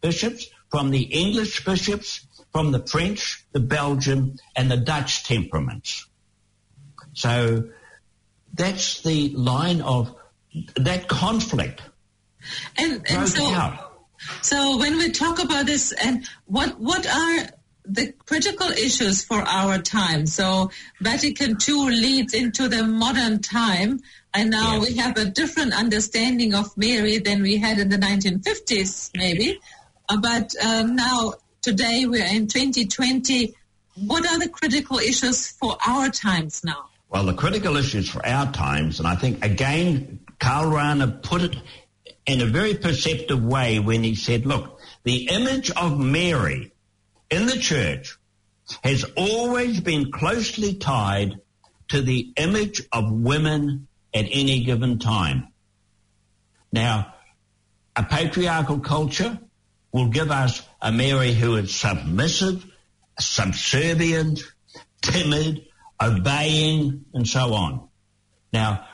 bishops, 0.00 0.46
from 0.70 0.90
the 0.90 1.02
English 1.02 1.62
bishops, 1.62 2.26
from 2.52 2.72
the 2.72 2.80
French, 2.86 3.44
the 3.52 3.60
Belgian, 3.60 4.38
and 4.56 4.70
the 4.70 4.78
Dutch 4.78 5.24
temperaments. 5.24 6.06
So 7.12 7.68
that's 8.54 9.02
the 9.02 9.28
line 9.30 9.82
of 9.82 10.14
that 10.76 11.06
conflict. 11.06 11.82
And, 12.78 13.04
and 13.10 13.28
so, 13.28 13.52
out. 13.52 13.92
so 14.40 14.78
when 14.78 14.96
we 14.96 15.10
talk 15.10 15.42
about 15.42 15.66
this, 15.66 15.92
and 15.92 16.26
what 16.46 16.80
what 16.80 17.06
are 17.06 17.50
the 17.88 18.12
critical 18.26 18.68
issues 18.68 19.24
for 19.24 19.40
our 19.40 19.78
time? 19.78 20.26
So 20.26 20.70
Vatican 21.00 21.56
II 21.66 21.90
leads 21.90 22.34
into 22.34 22.68
the 22.68 22.84
modern 22.84 23.40
time, 23.40 24.00
and 24.34 24.50
now 24.50 24.80
we 24.80 24.96
have 24.96 25.16
a 25.16 25.24
different 25.24 25.74
understanding 25.74 26.54
of 26.54 26.76
Mary 26.76 27.18
than 27.18 27.42
we 27.42 27.56
had 27.56 27.78
in 27.78 27.88
the 27.88 27.96
1950s, 27.96 29.10
maybe. 29.16 29.58
Uh, 30.08 30.18
but 30.18 30.54
um, 30.64 30.94
now 30.96 31.34
today 31.62 32.06
we're 32.06 32.26
in 32.26 32.46
2020. 32.46 33.54
What 34.06 34.26
are 34.26 34.38
the 34.38 34.48
critical 34.48 34.98
issues 34.98 35.48
for 35.48 35.76
our 35.86 36.08
times 36.08 36.62
now? 36.64 36.88
Well, 37.08 37.24
the 37.24 37.34
critical 37.34 37.76
issues 37.76 38.08
for 38.08 38.24
our 38.24 38.52
times, 38.52 38.98
and 38.98 39.08
I 39.08 39.16
think 39.16 39.44
again, 39.44 40.20
Karl 40.38 40.70
Rahner 40.70 41.22
put 41.22 41.42
it 41.42 41.56
in 42.26 42.42
a 42.42 42.46
very 42.46 42.74
perceptive 42.74 43.42
way 43.42 43.78
when 43.78 44.04
he 44.04 44.14
said, 44.14 44.44
look, 44.44 44.78
the 45.04 45.28
image 45.30 45.70
of 45.70 45.98
Mary 45.98 46.70
in 47.30 47.46
the 47.46 47.58
church 47.58 48.16
has 48.82 49.04
always 49.16 49.80
been 49.80 50.10
closely 50.12 50.74
tied 50.74 51.40
to 51.88 52.02
the 52.02 52.32
image 52.36 52.82
of 52.92 53.10
women 53.10 53.88
at 54.14 54.26
any 54.30 54.64
given 54.64 54.98
time. 54.98 55.48
Now, 56.72 57.14
a 57.96 58.02
patriarchal 58.02 58.80
culture 58.80 59.38
will 59.92 60.08
give 60.08 60.30
us 60.30 60.62
a 60.80 60.92
Mary 60.92 61.32
who 61.32 61.56
is 61.56 61.74
submissive, 61.74 62.64
subservient, 63.18 64.40
timid, 65.00 65.66
obeying, 66.00 67.04
and 67.14 67.26
so 67.26 67.54
on. 67.54 67.88
Now, 68.52 68.86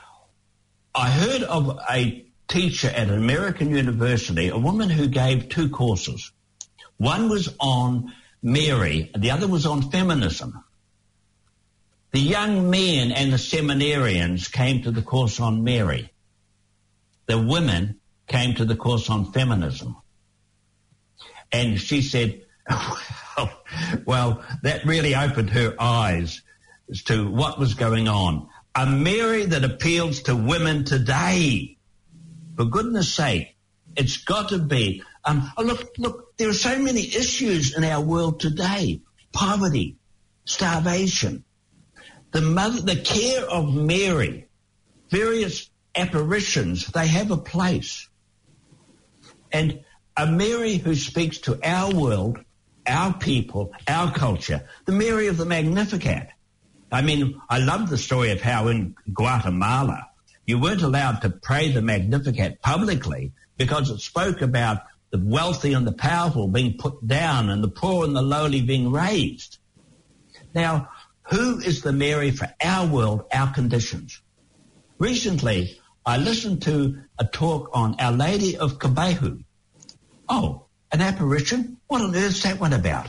I 0.95 1.11
heard 1.11 1.43
of 1.43 1.81
a 1.91 2.25
teacher 2.47 2.89
at 2.89 3.09
an 3.09 3.19
American 3.19 3.71
university, 3.71 4.49
a 4.49 4.59
woman 4.59 4.89
who 4.89 5.09
gave 5.09 5.49
two 5.49 5.69
courses. 5.69 6.31
One 6.97 7.29
was 7.29 7.55
on 7.59 8.13
Mary, 8.45 9.11
the 9.17 9.31
other 9.31 9.49
was 9.49 9.65
on 9.65 9.91
feminism. 9.91 10.63
The 12.13 12.21
young 12.21 12.69
men 12.69 13.11
and 13.11 13.33
the 13.33 13.39
seminarians 13.39 14.53
came 14.53 14.83
to 14.83 14.91
the 14.91 15.01
course 15.01 15.41
on 15.41 15.65
Mary. 15.65 16.13
The 17.25 17.39
women 17.39 18.01
came 18.29 18.55
to 18.57 18.67
the 18.67 18.77
course 18.77 19.09
on 19.09 19.33
feminism. 19.33 19.97
And 21.51 21.81
she 21.81 22.03
said, 22.03 22.43
well, 24.05 24.45
that 24.63 24.85
really 24.85 25.15
opened 25.15 25.49
her 25.51 25.75
eyes 25.81 26.43
as 26.91 27.03
to 27.05 27.27
what 27.31 27.59
was 27.59 27.73
going 27.73 28.09
on. 28.09 28.51
A 28.75 28.85
Mary 28.85 29.47
that 29.47 29.65
appeals 29.65 30.21
to 30.25 30.37
women 30.37 30.85
today. 30.85 31.79
For 32.57 32.67
goodness 32.67 33.11
sake, 33.11 33.57
it's 33.97 34.19
got 34.19 34.51
to 34.51 34.59
be. 34.59 35.03
Um, 35.25 35.51
oh, 35.57 35.63
look, 35.63 35.95
look, 35.99 36.37
there 36.37 36.49
are 36.49 36.55
so 36.55 36.79
many 36.79 37.01
issues 37.01 37.77
in 37.77 37.85
our 37.85 38.01
world 38.01 38.41
today. 38.41 39.01
Poverty, 39.33 39.97
starvation, 40.45 41.45
the 42.33 42.43
mother, 42.43 42.81
the 42.81 42.97
care 42.97 43.43
of 43.43 43.75
Mary, 43.75 44.49
various 45.09 45.71
apparitions, 45.95 46.87
they 46.89 47.07
have 47.07 47.31
a 47.31 47.37
place. 47.37 48.09
And 49.53 49.81
a 50.17 50.27
Mary 50.27 50.77
who 50.77 50.95
speaks 50.95 51.39
to 51.39 51.59
our 51.65 51.95
world, 51.95 52.39
our 52.87 53.15
people, 53.15 53.73
our 53.89 54.13
culture, 54.13 54.69
the 54.85 54.93
Mary 54.93 55.29
of 55.29 55.37
the 55.37 55.45
Magnificat. 55.45 56.29
I 56.93 57.03
mean, 57.03 57.41
I 57.49 57.59
love 57.59 57.89
the 57.89 57.99
story 57.99 58.31
of 58.31 58.41
how 58.41 58.69
in 58.69 58.95
Guatemala 59.13 60.09
you 60.47 60.59
weren't 60.61 60.83
allowed 60.83 61.23
to 61.23 61.31
pray 61.31 61.73
the 61.73 61.83
Magnificat 61.83 62.61
publicly 62.61 63.33
because 63.57 63.91
it 63.91 64.01
spoke 64.01 64.43
about 64.43 64.83
the 65.15 65.21
wealthy 65.25 65.75
and 65.75 65.87
the 65.87 65.93
powerful 65.93 66.49
being 66.49 66.77
put 66.77 67.07
down 67.07 67.49
and 67.49 67.63
the 67.63 67.69
poor 67.69 68.05
and 68.05 68.17
the 68.17 68.21
lowly 68.21 68.61
being 68.61 68.91
raised. 68.91 69.59
Now, 70.53 70.89
who 71.31 71.61
is 71.61 71.83
the 71.83 71.93
Mary 71.93 72.33
for 72.33 72.53
our 72.61 72.89
world, 72.89 73.23
our 73.33 73.55
conditions? 73.55 74.21
Recently, 74.99 75.79
I 76.05 76.17
listened 76.17 76.63
to 76.63 77.01
a 77.17 77.25
talk 77.27 77.71
on 77.73 77.95
Our 78.01 78.11
Lady 78.11 78.57
of 78.57 78.81
Kibeho. 78.81 79.45
Oh, 80.29 80.65
an 80.91 81.01
apparition? 81.01 81.77
What 81.87 82.03
on 82.03 82.17
earth's 82.17 82.43
that 82.43 82.59
one 82.59 82.73
about? 82.73 83.07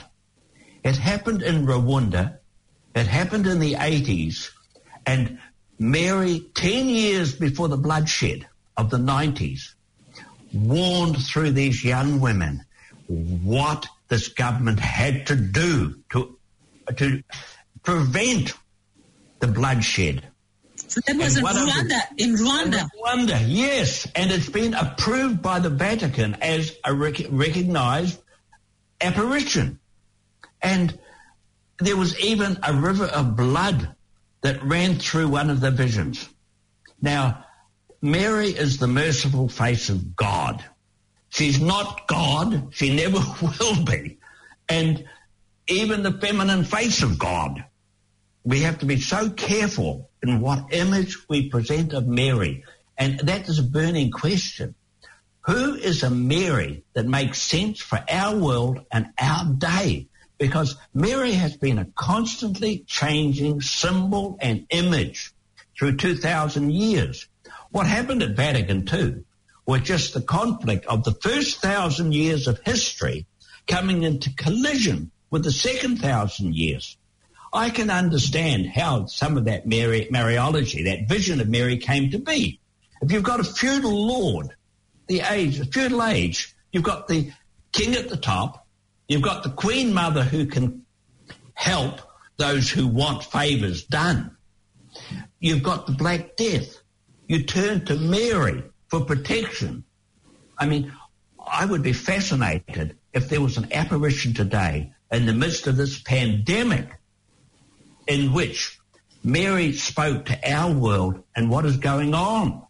It 0.83 0.97
happened 0.97 1.41
in 1.41 1.65
Rwanda. 1.65 2.37
It 2.93 3.07
happened 3.07 3.47
in 3.47 3.57
the 3.57 3.73
80s. 3.73 4.51
And 5.07 5.39
Mary, 5.79 6.51
10 6.53 6.87
years 6.87 7.33
before 7.33 7.67
the 7.67 7.77
bloodshed 7.77 8.47
of 8.77 8.91
the 8.91 8.97
90s, 8.97 9.74
warned 10.55 11.23
through 11.23 11.51
these 11.51 11.83
young 11.83 12.19
women 12.19 12.63
what 13.07 13.87
this 14.07 14.29
government 14.29 14.79
had 14.79 15.27
to 15.27 15.35
do 15.35 15.95
to, 16.11 16.37
to 16.95 17.23
prevent 17.83 18.53
the 19.39 19.47
bloodshed. 19.47 20.23
So 20.87 21.01
that 21.07 21.17
was 21.17 21.37
in 21.37 21.43
one 21.43 21.57
of 21.57 21.65
the- 21.65 21.71
Rwanda. 21.71 21.99
In 22.17 22.35
Rwanda. 22.35 22.89
Rwanda, 23.03 23.45
yes, 23.47 24.07
and 24.15 24.31
it's 24.31 24.49
been 24.49 24.73
approved 24.73 25.41
by 25.41 25.59
the 25.59 25.69
Vatican 25.69 26.35
as 26.35 26.75
a 26.83 26.93
rec- 26.93 27.27
recognized 27.29 28.19
apparition. 29.01 29.79
And 30.61 30.97
there 31.79 31.97
was 31.97 32.17
even 32.19 32.57
a 32.63 32.73
river 32.73 33.05
of 33.05 33.35
blood 33.35 33.95
that 34.41 34.63
ran 34.63 34.95
through 34.95 35.27
one 35.27 35.49
of 35.49 35.59
the 35.59 35.71
visions. 35.71 36.29
Now, 37.01 37.44
Mary 38.05 38.49
is 38.49 38.77
the 38.77 38.87
merciful 38.87 39.49
face 39.49 39.89
of 39.89 40.15
God. 40.15 40.63
She's 41.29 41.59
not 41.59 42.07
God. 42.07 42.67
She 42.71 42.95
never 42.95 43.17
will 43.41 43.83
be. 43.83 44.19
And 44.69 45.05
even 45.67 46.03
the 46.03 46.11
feminine 46.11 46.65
face 46.65 47.01
of 47.01 47.17
God. 47.17 47.65
We 48.43 48.59
have 48.59 48.77
to 48.79 48.85
be 48.85 48.99
so 48.99 49.31
careful 49.31 50.11
in 50.21 50.39
what 50.39 50.71
image 50.71 51.27
we 51.27 51.49
present 51.49 51.93
of 51.93 52.05
Mary. 52.05 52.63
And 52.95 53.21
that 53.21 53.49
is 53.49 53.57
a 53.57 53.63
burning 53.63 54.11
question. 54.11 54.75
Who 55.47 55.73
is 55.73 56.03
a 56.03 56.11
Mary 56.11 56.83
that 56.93 57.07
makes 57.07 57.41
sense 57.41 57.79
for 57.81 58.03
our 58.07 58.37
world 58.37 58.85
and 58.91 59.07
our 59.19 59.45
day? 59.45 60.09
Because 60.37 60.75
Mary 60.93 61.31
has 61.31 61.57
been 61.57 61.79
a 61.79 61.85
constantly 61.95 62.83
changing 62.85 63.61
symbol 63.61 64.37
and 64.39 64.67
image 64.69 65.33
through 65.75 65.97
2,000 65.97 66.71
years. 66.71 67.27
What 67.75 67.87
happened 67.87 68.23
at 68.23 68.37
Vatican 68.37 68.87
II 68.87 69.25
was 69.65 69.81
just 69.81 70.13
the 70.13 70.21
conflict 70.21 70.85
of 70.85 71.03
the 71.03 71.11
first 71.11 71.59
thousand 71.59 72.13
years 72.13 72.47
of 72.47 72.61
history 72.63 73.25
coming 73.67 74.03
into 74.03 74.33
collision 74.33 75.11
with 75.29 75.43
the 75.43 75.51
second 75.51 75.97
thousand 75.97 76.55
years. 76.55 76.95
I 77.51 77.69
can 77.71 77.89
understand 77.89 78.67
how 78.67 79.07
some 79.07 79.35
of 79.35 79.43
that 79.43 79.67
Mary, 79.67 80.07
Mariology, 80.09 80.85
that 80.85 81.09
vision 81.09 81.41
of 81.41 81.49
Mary 81.49 81.75
came 81.75 82.11
to 82.11 82.17
be. 82.17 82.61
If 83.01 83.11
you've 83.11 83.23
got 83.23 83.41
a 83.41 83.43
feudal 83.43 84.07
lord, 84.07 84.55
the 85.07 85.19
age, 85.29 85.57
the 85.57 85.65
feudal 85.65 86.01
age, 86.01 86.55
you've 86.71 86.83
got 86.83 87.09
the 87.09 87.33
king 87.73 87.95
at 87.95 88.07
the 88.07 88.15
top, 88.15 88.65
you've 89.09 89.21
got 89.21 89.43
the 89.43 89.49
queen 89.49 89.93
mother 89.93 90.23
who 90.23 90.45
can 90.45 90.85
help 91.55 91.99
those 92.37 92.69
who 92.69 92.87
want 92.87 93.25
favors 93.25 93.83
done. 93.83 94.37
You've 95.41 95.63
got 95.63 95.87
the 95.87 95.93
Black 95.93 96.37
Death. 96.37 96.77
You 97.27 97.43
turn 97.43 97.85
to 97.85 97.95
Mary 97.95 98.63
for 98.87 99.01
protection. 99.01 99.83
I 100.57 100.65
mean, 100.67 100.93
I 101.45 101.65
would 101.65 101.83
be 101.83 101.93
fascinated 101.93 102.97
if 103.13 103.29
there 103.29 103.41
was 103.41 103.57
an 103.57 103.71
apparition 103.73 104.33
today 104.33 104.93
in 105.11 105.25
the 105.25 105.33
midst 105.33 105.67
of 105.67 105.77
this 105.77 106.01
pandemic 106.01 106.89
in 108.07 108.33
which 108.33 108.79
Mary 109.23 109.73
spoke 109.73 110.25
to 110.25 110.51
our 110.51 110.71
world 110.71 111.23
and 111.35 111.49
what 111.49 111.65
is 111.65 111.77
going 111.77 112.13
on. 112.13 112.61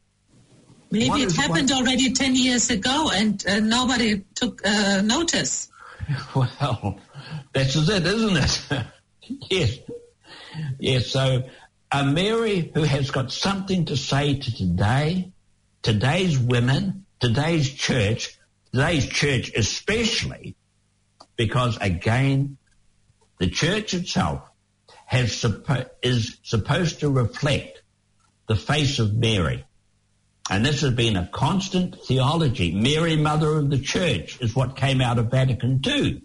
Maybe 0.92 1.10
What 1.10 1.22
it 1.22 1.36
happened 1.36 1.70
one- 1.70 1.80
already 1.82 2.14
10 2.14 2.36
years 2.36 2.70
ago 2.70 3.10
and 3.14 3.44
uh, 3.48 3.60
nobody 3.60 4.24
took 4.36 4.66
uh, 4.66 5.02
notice. 5.02 5.70
Well, 6.36 7.00
that's 7.54 7.76
it, 7.76 8.06
isn't 8.06 8.38
it? 8.38 8.86
yes. 9.50 9.78
Yes, 10.80 11.08
so 11.08 11.44
a 11.92 12.04
Mary 12.04 12.72
who 12.74 12.84
has 12.84 13.12
got 13.12 13.32
something 13.32 13.86
to 13.86 13.98
say 13.98 14.36
to 14.36 14.56
today, 14.56 15.32
today's 15.82 16.38
women, 16.38 17.06
today's 17.20 17.72
church, 17.72 18.38
today's 18.72 19.06
church 19.06 19.52
especially, 19.56 20.56
because 21.36 21.78
again, 21.80 22.58
the 23.40 23.50
church 23.50 23.94
itself 23.94 24.42
has 25.06 25.46
is 26.02 26.38
supposed 26.44 27.02
to 27.02 27.10
reflect 27.10 27.84
the 28.48 28.56
face 28.56 29.00
of 29.00 29.14
Mary. 29.14 29.64
And 30.50 30.66
this 30.66 30.82
has 30.82 30.94
been 30.94 31.16
a 31.16 31.28
constant 31.28 31.96
theology. 32.06 32.72
Mary, 32.72 33.16
Mother 33.16 33.58
of 33.58 33.70
the 33.70 33.80
Church, 33.80 34.40
is 34.42 34.56
what 34.56 34.76
came 34.76 35.02
out 35.02 35.18
of 35.18 35.32
Vatican 35.32 35.82
II. 35.86 36.22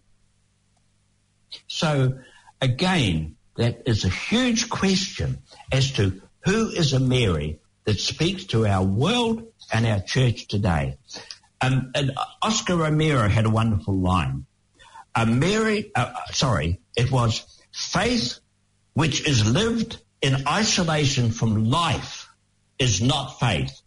So 1.69 2.19
again, 2.61 3.37
that 3.61 3.83
is 3.85 4.07
a 4.07 4.09
huge 4.09 4.71
question 4.71 5.39
as 5.71 5.93
to 5.93 6.23
who 6.47 6.71
is 6.71 6.95
a 6.95 6.99
Mary 6.99 7.59
that 7.85 8.01
speaks 8.01 8.45
to 8.45 8.67
our 8.67 8.83
world 8.83 9.53
and 9.71 9.87
our 9.87 10.01
church 10.01 10.49
today. 10.49 10.97
Um, 11.61 11.93
and 11.95 12.13
Oscar 12.41 12.77
Romero 12.77 13.29
had 13.29 13.45
a 13.45 13.51
wonderful 13.51 13.95
line. 13.99 14.47
A 15.15 15.27
Mary, 15.27 15.93
uh, 15.95 16.11
sorry, 16.33 16.81
it 16.97 17.13
was 17.13 17.45
faith 17.71 18.41
which 18.95 19.29
is 19.29 19.47
lived 19.47 20.01
in 20.23 20.49
isolation 20.49 21.31
from 21.31 21.67
life 21.67 22.31
is 22.79 23.03
not 23.03 23.41
faith. 23.41 23.79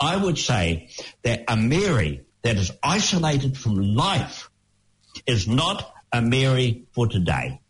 I 0.00 0.16
would 0.16 0.38
say 0.38 0.90
that 1.22 1.44
a 1.46 1.56
Mary 1.56 2.22
that 2.42 2.56
is 2.56 2.72
isolated 2.82 3.56
from 3.56 3.94
life 3.94 4.50
is 5.24 5.46
not 5.46 5.94
a 6.12 6.20
Mary 6.20 6.86
for 6.94 7.06
today. 7.06 7.60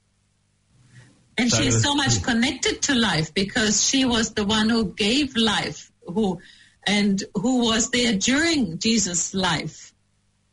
And 1.40 1.50
she's 1.50 1.82
so 1.82 1.94
much 1.94 2.22
connected 2.22 2.82
to 2.82 2.94
life 2.94 3.32
because 3.32 3.82
she 3.82 4.04
was 4.04 4.34
the 4.34 4.44
one 4.44 4.68
who 4.68 4.92
gave 4.92 5.36
life, 5.36 5.90
who 6.06 6.40
and 6.86 7.22
who 7.34 7.64
was 7.64 7.90
there 7.90 8.14
during 8.16 8.78
Jesus' 8.78 9.34
life, 9.34 9.92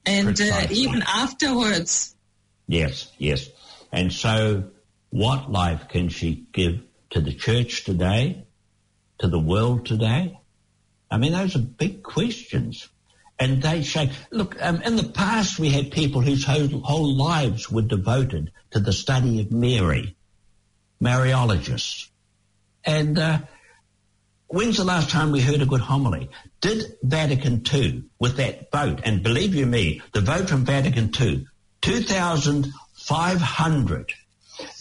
and 0.05 0.39
uh, 0.39 0.67
even 0.71 1.03
afterwards. 1.07 2.15
Yes, 2.67 3.11
yes. 3.17 3.49
And 3.91 4.11
so 4.11 4.65
what 5.09 5.51
life 5.51 5.87
can 5.87 6.09
she 6.09 6.47
give 6.51 6.81
to 7.11 7.21
the 7.21 7.33
church 7.33 7.83
today, 7.85 8.45
to 9.19 9.27
the 9.27 9.39
world 9.39 9.85
today? 9.85 10.39
I 11.09 11.17
mean, 11.17 11.31
those 11.31 11.55
are 11.55 11.59
big 11.59 12.03
questions. 12.03 12.89
And 13.39 13.61
they 13.61 13.83
say, 13.83 14.11
look, 14.31 14.55
um, 14.61 14.81
in 14.81 14.95
the 14.95 15.03
past 15.03 15.59
we 15.59 15.69
had 15.69 15.91
people 15.91 16.21
whose 16.21 16.43
whole, 16.43 16.67
whole 16.81 17.15
lives 17.15 17.71
were 17.71 17.83
devoted 17.83 18.51
to 18.71 18.79
the 18.79 18.91
study 18.91 19.39
of 19.41 19.51
Mary, 19.51 20.16
Mariologists. 21.01 22.09
And 22.83 23.17
uh, 23.19 23.39
when's 24.47 24.77
the 24.77 24.83
last 24.83 25.09
time 25.09 25.31
we 25.31 25.41
heard 25.41 25.61
a 25.61 25.65
good 25.65 25.81
homily? 25.81 26.29
Did 26.61 26.97
Vatican 27.03 27.63
II, 27.71 28.03
with 28.19 28.37
that 28.37 28.71
vote, 28.71 29.01
and 29.03 29.21
believe 29.23 29.55
you 29.55 29.65
me, 29.65 30.01
the 30.13 30.21
vote 30.21 30.47
from 30.49 30.63
Vatican 30.65 31.11
II, 31.19 31.47
2,500 31.81 34.13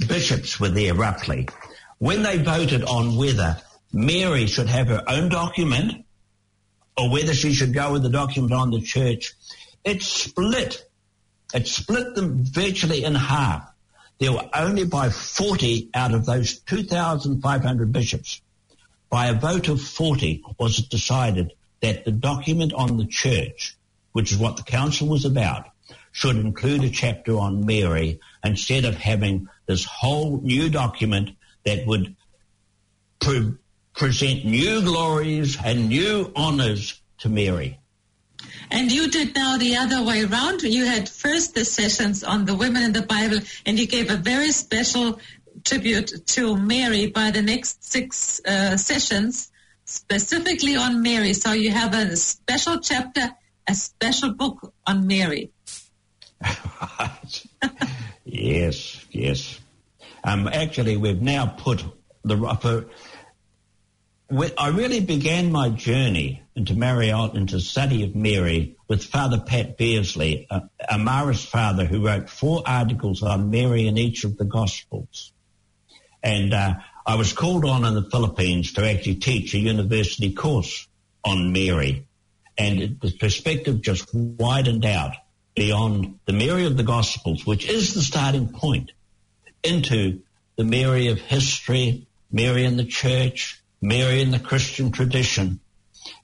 bishops 0.07 0.61
were 0.61 0.69
there 0.69 0.95
roughly, 0.95 1.49
when 1.99 2.23
they 2.23 2.39
voted 2.39 2.85
on 2.85 3.17
whether 3.17 3.57
Mary 3.93 4.47
should 4.47 4.69
have 4.69 4.89
her 4.89 5.03
own 5.09 5.29
document 5.29 6.05
or 6.97 7.11
whether 7.11 7.35
she 7.35 7.53
should 7.53 7.75
go 7.75 7.93
with 7.93 8.03
the 8.03 8.11
document 8.11 8.53
on 8.53 8.71
the 8.71 8.81
church, 8.81 9.35
it 9.85 10.03
split. 10.03 10.83
It 11.55 11.69
split 11.69 12.15
them 12.15 12.45
virtually 12.45 13.05
in 13.05 13.15
half. 13.15 13.71
There 14.19 14.33
were 14.33 14.49
only 14.55 14.85
by 14.85 15.11
40 15.11 15.91
out 15.95 16.15
of 16.15 16.25
those 16.25 16.59
2,500 16.61 17.93
bishops. 17.93 18.41
By 19.11 19.27
a 19.27 19.35
vote 19.35 19.69
of 19.69 19.81
40 19.81 20.43
was 20.59 20.79
it 20.79 20.89
decided 20.89 21.53
that 21.81 22.05
the 22.05 22.13
document 22.13 22.73
on 22.73 22.97
the 22.97 23.07
church, 23.07 23.77
which 24.13 24.33
is 24.33 24.39
what 24.39 24.57
the 24.57 24.63
council 24.63 25.09
was 25.09 25.25
about, 25.25 25.69
should 26.13 26.37
include 26.37 26.83
a 26.83 26.91
chapter 26.91 27.39
on 27.39 27.67
Mary 27.67 28.19
instead 28.43 28.87
of 28.87 28.97
having 28.97 29.49
this 29.67 29.85
whole 29.85 30.41
new 30.41 30.71
document 30.71 31.31
that 31.65 31.87
would 31.87 32.17
pre- 33.21 33.53
present 33.95 34.45
new 34.45 34.83
glories 34.83 35.59
and 35.63 35.89
new 35.89 36.33
honors 36.35 37.01
to 37.19 37.29
Mary. 37.29 37.79
And 38.71 38.91
you 38.91 39.11
did 39.11 39.35
now 39.35 39.57
the 39.57 39.77
other 39.77 40.03
way 40.03 40.25
around. 40.25 40.63
You 40.63 40.85
had 40.87 41.09
first 41.09 41.55
the 41.55 41.65
sessions 41.65 42.25
on 42.25 42.45
the 42.45 42.55
women 42.55 42.83
in 42.83 42.93
the 42.93 43.03
Bible, 43.03 43.41
and 43.65 43.79
you 43.79 43.87
gave 43.87 44.11
a 44.11 44.17
very 44.17 44.51
special 44.51 45.21
tribute 45.65 46.27
to 46.27 46.57
Mary 46.57 47.07
by 47.07 47.31
the 47.31 47.43
next 47.43 47.85
six 47.85 48.41
uh, 48.45 48.77
sessions, 48.77 49.51
specifically 49.85 50.77
on 50.77 51.03
Mary. 51.03 51.33
So 51.33 51.53
you 51.53 51.71
have 51.71 51.95
a 51.95 52.17
special 52.17 52.81
chapter, 52.81 53.31
a 53.67 53.75
special 53.75 54.33
book 54.33 54.73
on 54.87 55.07
Mary. 55.07 55.51
yes, 58.25 59.05
yes. 59.11 59.61
Um, 60.25 60.49
actually, 60.49 60.97
we've 60.97 61.23
now 61.23 61.47
put 61.47 61.85
the 62.25 62.37
when 62.37 62.87
I 64.29 64.69
really 64.71 65.01
began 65.01 65.53
my 65.53 65.69
journey 65.69 66.43
into 66.57 66.75
Mariot, 66.75 67.37
into 67.37 67.61
study 67.61 68.03
of 68.03 68.17
Mary 68.17 68.77
with 68.89 69.05
Father 69.05 69.39
Pat 69.39 69.79
Bearsley, 69.79 70.49
a, 70.51 70.63
a 70.89 70.97
Marist 70.97 71.47
father 71.47 71.85
who 71.85 72.05
wrote 72.05 72.29
four 72.29 72.63
articles 72.67 73.23
on 73.23 73.51
Mary 73.51 73.87
in 73.87 73.97
each 73.97 74.25
of 74.25 74.37
the 74.37 74.45
Gospels. 74.45 75.33
And 76.25 76.53
uh, 76.53 76.75
I 77.07 77.15
was 77.15 77.33
called 77.33 77.65
on 77.65 77.85
in 77.85 77.95
the 77.95 78.11
Philippines 78.11 78.73
to 78.73 78.91
actually 78.91 79.17
teach 79.17 79.55
a 79.55 79.59
university 79.59 80.33
course 80.33 80.89
on 81.25 81.53
Mary. 81.53 82.09
And 82.59 82.99
the 83.01 83.13
perspective 83.13 83.81
just 83.81 84.13
widened 84.13 84.85
out 84.85 85.15
beyond 85.55 86.19
the 86.25 86.33
Mary 86.33 86.67
of 86.67 86.77
the 86.77 86.83
Gospels, 86.83 87.47
which 87.47 87.69
is 87.69 87.95
the 87.95 88.03
starting 88.03 88.49
point, 88.49 88.91
into 89.63 90.23
the 90.57 90.65
Mary 90.65 91.09
of 91.09 91.21
history, 91.21 92.09
Mary 92.33 92.65
in 92.65 92.77
the 92.77 92.85
church, 92.85 93.63
Mary 93.81 94.23
in 94.23 94.31
the 94.31 94.39
Christian 94.39 94.91
tradition. 94.91 95.61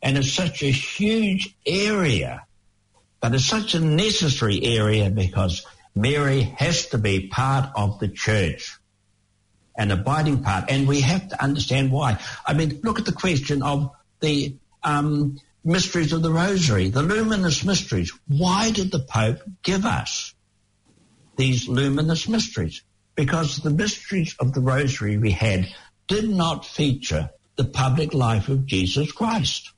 And 0.02 0.16
it's 0.16 0.32
such 0.32 0.62
a 0.62 0.70
huge 0.70 1.54
area, 1.66 2.44
but 3.20 3.34
it's 3.34 3.44
such 3.44 3.74
a 3.74 3.80
necessary 3.80 4.62
area 4.64 5.10
because 5.10 5.66
Mary 5.94 6.42
has 6.42 6.86
to 6.86 6.98
be 6.98 7.28
part 7.28 7.70
of 7.76 7.98
the 7.98 8.08
church, 8.08 8.78
an 9.76 9.90
abiding 9.90 10.42
part. 10.42 10.70
And 10.70 10.88
we 10.88 11.00
have 11.00 11.28
to 11.28 11.42
understand 11.42 11.92
why. 11.92 12.18
I 12.46 12.54
mean, 12.54 12.80
look 12.82 12.98
at 12.98 13.06
the 13.06 13.12
question 13.12 13.62
of 13.62 13.90
the 14.20 14.56
um, 14.82 15.38
mysteries 15.64 16.12
of 16.12 16.22
the 16.22 16.32
rosary, 16.32 16.88
the 16.88 17.02
luminous 17.02 17.64
mysteries. 17.64 18.12
Why 18.26 18.70
did 18.70 18.90
the 18.90 19.00
Pope 19.00 19.40
give 19.62 19.84
us 19.84 20.34
these 21.36 21.68
luminous 21.68 22.28
mysteries? 22.28 22.82
Because 23.14 23.58
the 23.58 23.70
mysteries 23.70 24.34
of 24.40 24.54
the 24.54 24.60
rosary 24.60 25.18
we 25.18 25.32
had 25.32 25.68
did 26.08 26.28
not 26.28 26.64
feature 26.64 27.30
the 27.56 27.64
public 27.64 28.14
life 28.14 28.48
of 28.48 28.66
Jesus 28.66 29.12
Christ. 29.12 29.72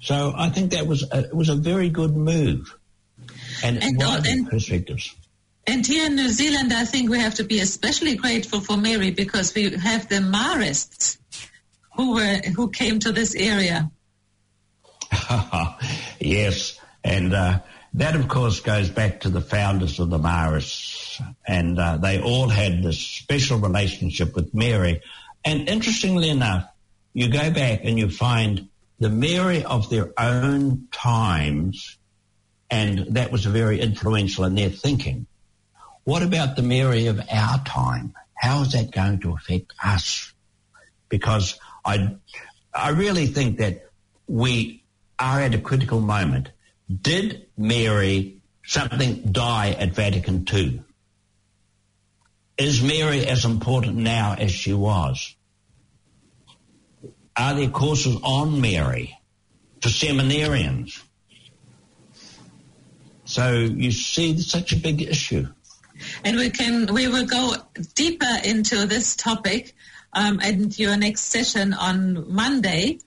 So 0.00 0.34
I 0.36 0.50
think 0.50 0.72
that 0.72 0.86
was 0.86 1.02
a, 1.10 1.20
it 1.20 1.34
was 1.34 1.48
a 1.48 1.54
very 1.54 1.88
good 1.88 2.14
move, 2.14 2.76
and, 3.62 3.82
And, 3.82 4.02
uh, 4.02 4.20
and- 4.24 4.48
perspectives. 4.48 5.14
And 5.66 5.86
here 5.86 6.04
in 6.06 6.14
New 6.14 6.28
Zealand, 6.28 6.74
I 6.74 6.84
think 6.84 7.08
we 7.08 7.18
have 7.18 7.36
to 7.36 7.44
be 7.44 7.60
especially 7.60 8.16
grateful 8.16 8.60
for 8.60 8.76
Mary 8.76 9.12
because 9.12 9.54
we 9.54 9.70
have 9.74 10.10
the 10.10 10.16
Marists 10.16 11.16
who 11.96 12.16
were 12.16 12.40
who 12.54 12.70
came 12.70 12.98
to 12.98 13.12
this 13.12 13.34
area. 13.34 13.90
yes, 16.20 16.78
and 17.02 17.32
uh, 17.32 17.60
that 17.94 18.16
of 18.16 18.28
course 18.28 18.60
goes 18.60 18.90
back 18.90 19.20
to 19.20 19.30
the 19.30 19.40
founders 19.40 20.00
of 20.00 20.10
the 20.10 20.18
Marists, 20.18 21.22
and 21.46 21.78
uh, 21.78 21.96
they 21.96 22.20
all 22.20 22.48
had 22.48 22.82
this 22.82 22.98
special 22.98 23.58
relationship 23.58 24.34
with 24.34 24.52
Mary. 24.52 25.00
And 25.44 25.68
interestingly 25.68 26.30
enough, 26.30 26.68
you 27.12 27.28
go 27.28 27.50
back 27.50 27.80
and 27.84 27.98
you 27.98 28.08
find 28.08 28.68
the 28.98 29.10
Mary 29.10 29.64
of 29.64 29.90
their 29.90 30.12
own 30.18 30.88
times, 30.90 31.98
and 32.70 33.16
that 33.16 33.30
was 33.30 33.44
very 33.44 33.80
influential 33.80 34.44
in 34.44 34.54
their 34.54 34.70
thinking. 34.70 35.26
What 36.04 36.22
about 36.22 36.56
the 36.56 36.62
Mary 36.62 37.06
of 37.06 37.20
our 37.30 37.64
time? 37.64 38.14
How 38.34 38.62
is 38.62 38.72
that 38.72 38.90
going 38.90 39.20
to 39.20 39.34
affect 39.34 39.72
us? 39.82 40.32
Because 41.08 41.58
I, 41.84 42.16
I 42.74 42.90
really 42.90 43.26
think 43.26 43.58
that 43.58 43.90
we 44.26 44.84
are 45.18 45.40
at 45.40 45.54
a 45.54 45.58
critical 45.58 46.00
moment. 46.00 46.50
Did 46.88 47.46
Mary 47.56 48.38
something 48.64 49.32
die 49.32 49.70
at 49.70 49.94
Vatican 49.94 50.46
II? 50.52 50.82
Is 52.56 52.82
Mary 52.82 53.26
as 53.26 53.44
important 53.44 53.96
now 53.96 54.36
as 54.38 54.52
she 54.52 54.72
was? 54.72 55.34
Are 57.36 57.54
there 57.54 57.68
courses 57.68 58.16
on 58.22 58.60
Mary 58.60 59.18
for 59.80 59.88
seminarians? 59.88 61.02
So 63.24 63.50
you 63.52 63.90
see 63.90 64.38
such 64.38 64.72
a 64.72 64.76
big 64.76 65.02
issue. 65.02 65.48
And 66.24 66.36
we 66.36 66.50
can 66.50 66.92
we 66.92 67.08
will 67.08 67.26
go 67.26 67.54
deeper 67.94 68.38
into 68.44 68.86
this 68.86 69.16
topic 69.16 69.74
um, 70.12 70.40
in 70.40 70.70
your 70.76 70.96
next 70.96 71.22
session 71.22 71.74
on 71.74 72.32
Monday, 72.32 72.98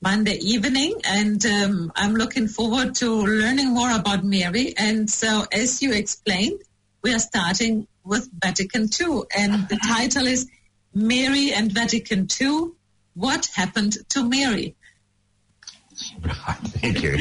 Monday 0.00 0.38
evening. 0.38 1.00
And 1.04 1.44
um, 1.46 1.92
I'm 1.94 2.14
looking 2.14 2.48
forward 2.48 2.96
to 2.96 3.10
learning 3.10 3.74
more 3.74 3.92
about 3.92 4.24
Mary. 4.24 4.74
And 4.76 5.08
so, 5.08 5.44
as 5.52 5.82
you 5.82 5.92
explained, 5.92 6.62
we 7.02 7.14
are 7.14 7.20
starting 7.20 7.86
with 8.08 8.28
Vatican 8.42 8.88
II, 9.00 9.22
and 9.36 9.68
the 9.68 9.78
title 9.86 10.26
is 10.26 10.48
Mary 10.94 11.52
and 11.52 11.70
Vatican 11.70 12.26
II. 12.40 12.70
What 13.14 13.46
happened 13.54 13.96
to 14.10 14.24
Mary? 14.24 14.74
Thank 16.80 17.02
you. 17.02 17.18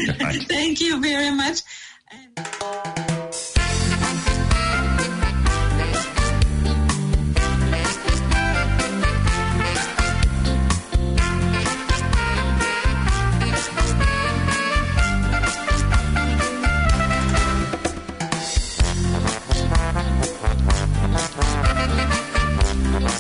Thank 0.47 0.81
you 0.81 1.01
very 1.01 1.31
much. 1.31 1.61
And- 2.09 3.06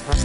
Kitlo 0.07 0.21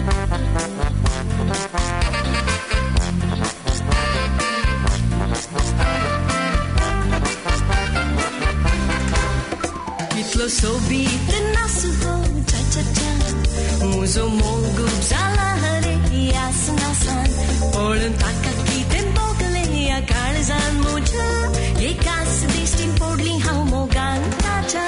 sobi 10.49 11.03
prenasu 11.27 11.91
Muzo 13.91 14.25
mongu 14.29 14.87
bzala 15.01 15.49
hare 15.63 15.95
yasna 16.31 16.91
san 17.03 17.31
Olun 17.83 18.15
takaki 18.23 18.79
tembogale 18.93 19.65
ya 19.89 20.01
kalzan 20.13 20.75
muja 20.85 21.29
Ye 21.83 21.91
kas 22.05 22.33
destin 22.53 22.93
podli 23.01 23.35
hau 23.47 23.61
mogan 23.73 24.23
tacha 24.45 24.87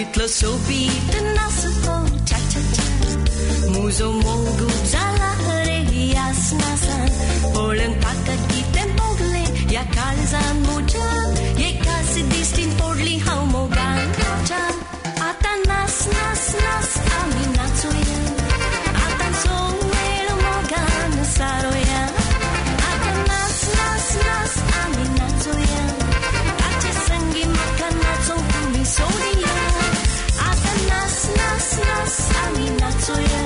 Itlo 0.00 0.26
sobi 0.38 0.82
tenasu 1.12 1.70
Muzo 3.68 4.12
mongu 4.12 4.68
zala 4.92 5.30
hare 5.44 5.78
yasnasan 6.14 7.10
Olen 7.54 7.92
takaki 8.00 8.60
tembogale 8.74 9.44
ya 9.74 9.84
karzan 9.94 10.56
muja 10.66 11.08
Ye 11.62 11.70
kas 11.84 12.12
distin 12.30 12.70
podli 12.78 13.18
hau 13.26 13.44
mogan 13.52 14.00
tacha 14.18 14.62
Ata 15.28 15.52
nas 15.68 15.96
nas 16.14 16.44
nas 16.64 16.90
ami 17.18 17.44
natsuya 17.56 18.20
Atan 19.04 19.32
soero 19.42 20.34
mogan 20.44 21.12
saroya 21.36 22.02
Ata 22.90 23.12
nas 23.28 23.58
nas 23.76 24.06
nas 24.26 24.54
ami 24.82 25.04
natsuya 25.18 25.82
Ate 26.68 26.90
sangi 27.06 27.44
makan 27.56 27.94
natsu 28.04 28.36
kumi 28.50 28.82
sodiya 28.96 29.56
Ata 30.48 30.72
nas 30.90 31.16
nas 31.38 31.68
nas 31.88 32.14
ami 32.44 32.66
natsuya 32.80 33.44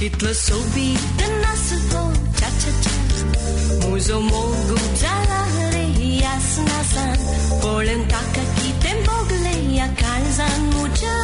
Hitler 0.00 0.34
soube 0.34 0.94
da 1.18 1.26
nossa 1.42 1.76
cor, 1.90 2.12
cha 2.38 2.48
cha, 2.60 2.70
tcha. 2.82 3.88
Muzo 3.88 4.20
mogu, 4.20 4.76
zalahre, 5.02 5.84
jasnasan. 6.20 7.16
Polen 7.62 8.02
taka 8.08 8.42
ki 8.56 8.70
tem 8.82 8.98
bogle, 9.08 9.54
ja 9.78 9.88
kalzan 10.02 10.60
mucha. 10.74 11.16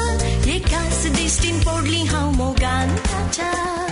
Je 0.47 0.61
kas 0.61 0.99
distin 1.17 1.57
podli 1.65 2.07
haumogan, 2.13 2.89
tcha 3.09 3.21
cha. 3.37 3.92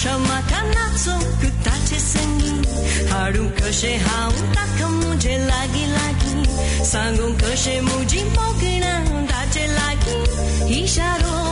Shama 0.00 0.42
natso 0.74 1.14
kutache 1.40 1.98
sengi 1.98 2.52
Harun 3.10 3.50
kashe 3.58 3.98
haun 4.06 4.52
tak 4.54 4.78
mujhe 4.98 5.34
lagi 5.50 5.84
lagi 5.96 6.34
Sangun 6.90 7.34
kashe 7.40 7.74
muji 7.88 8.20
mogna 8.36 8.94
la 9.30 9.42
lagi 9.78 10.16
Isharo 10.80 11.47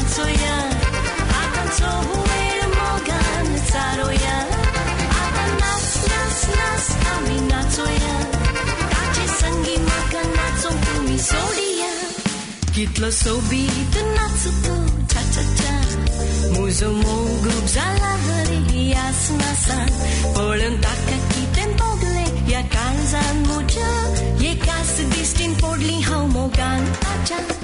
Atancoya, 0.00 0.56
atanco 1.40 1.90
huera 2.08 2.66
mogan 2.78 3.46
tsaroya. 3.68 4.36
Atan 5.20 5.50
nas 5.60 5.86
nas 6.10 6.38
nas 6.58 6.86
aminatsoya. 7.12 8.14
Kachi 8.92 9.26
sangi 9.38 9.76
makan 9.88 10.28
natso 10.38 10.70
kumi. 10.84 11.16
Kitlo 12.74 13.10
sobi 13.22 13.62
tunatsu 13.92 14.50
tu 14.64 14.74
cha 15.12 15.22
cha 15.34 15.44
cha. 15.58 15.74
Muzo 16.54 16.88
mogup 17.02 17.64
zalahari 17.74 18.60
yasnasan. 18.94 19.88
Polen 20.34 20.74
takakiten 20.84 21.70
togle 21.80 22.24
yakanzan 22.54 23.36
mucha. 23.48 23.90
Yekas 24.44 24.92
distin 25.12 25.52
podli 25.60 25.96
haumogan 26.08 26.82
acha. 27.12 27.59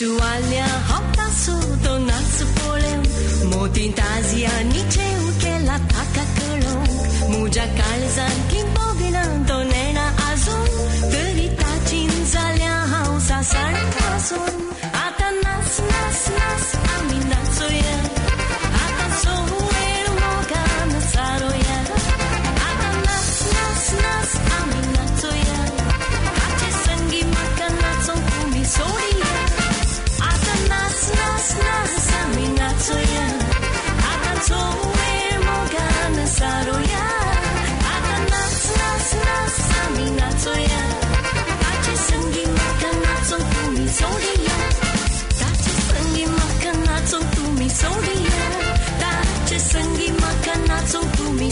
Sualja 0.00 0.64
hopta 0.88 1.28
sotto 1.28 1.96
il 1.96 2.04
naso 2.04 2.46
polem 2.54 3.02
Motin 3.52 3.92
tasia 3.92 4.62
nice 4.72 5.60
la 5.66 5.78
taka 5.92 6.24
kolong 6.38 6.88
Mujakal 7.28 8.02
soria 47.78 48.40
Tak 48.98 49.26
ce 49.48 49.58
sânghi 49.58 50.12
ma 50.20 50.32
canazzo 50.44 51.00
tu 51.16 51.30
mi 51.38 51.50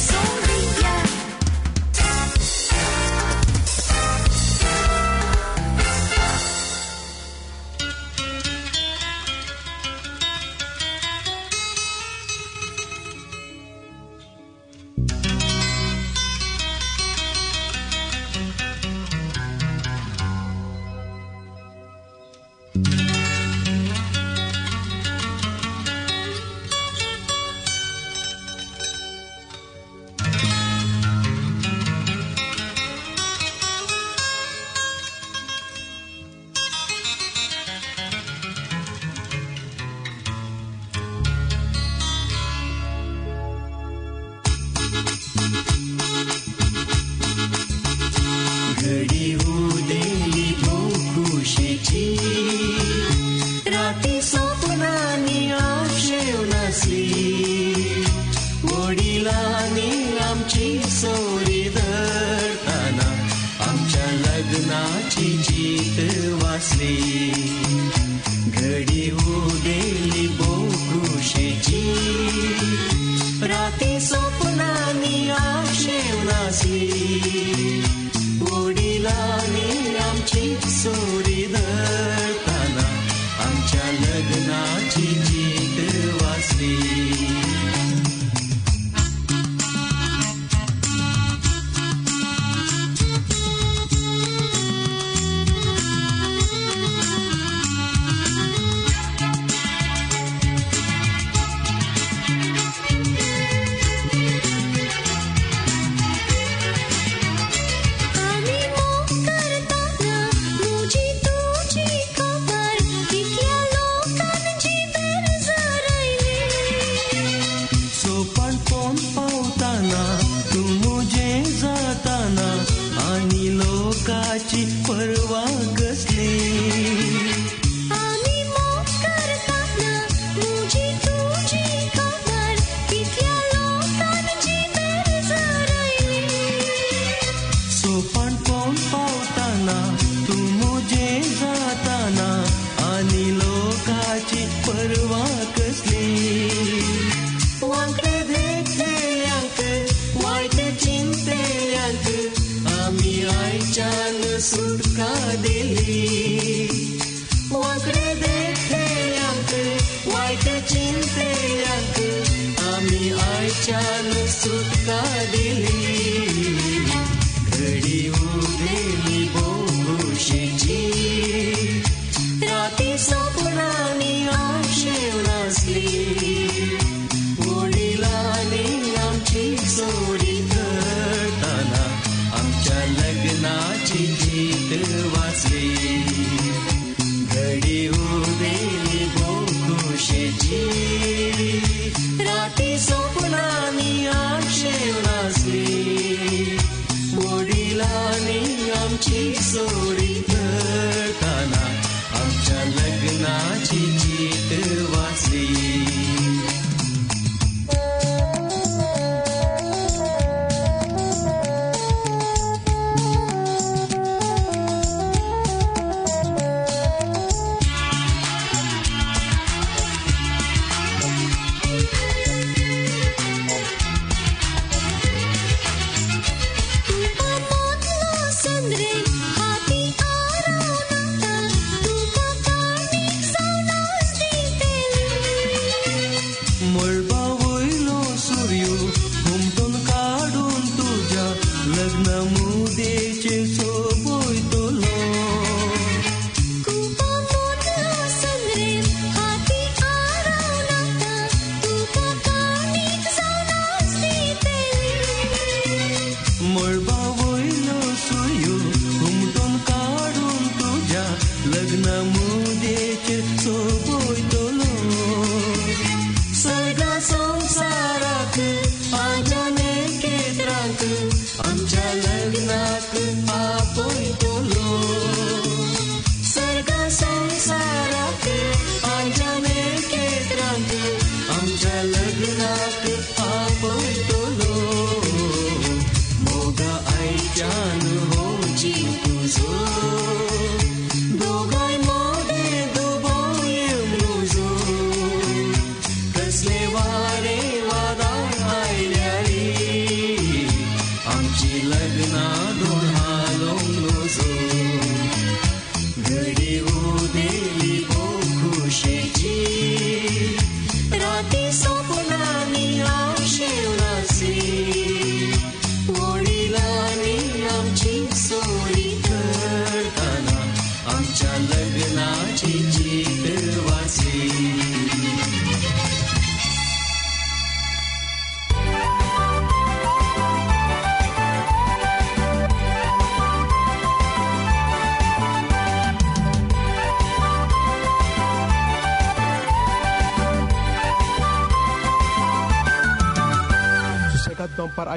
Branco 241.79 242.11
não 242.11 242.27
mudei, 242.27 243.15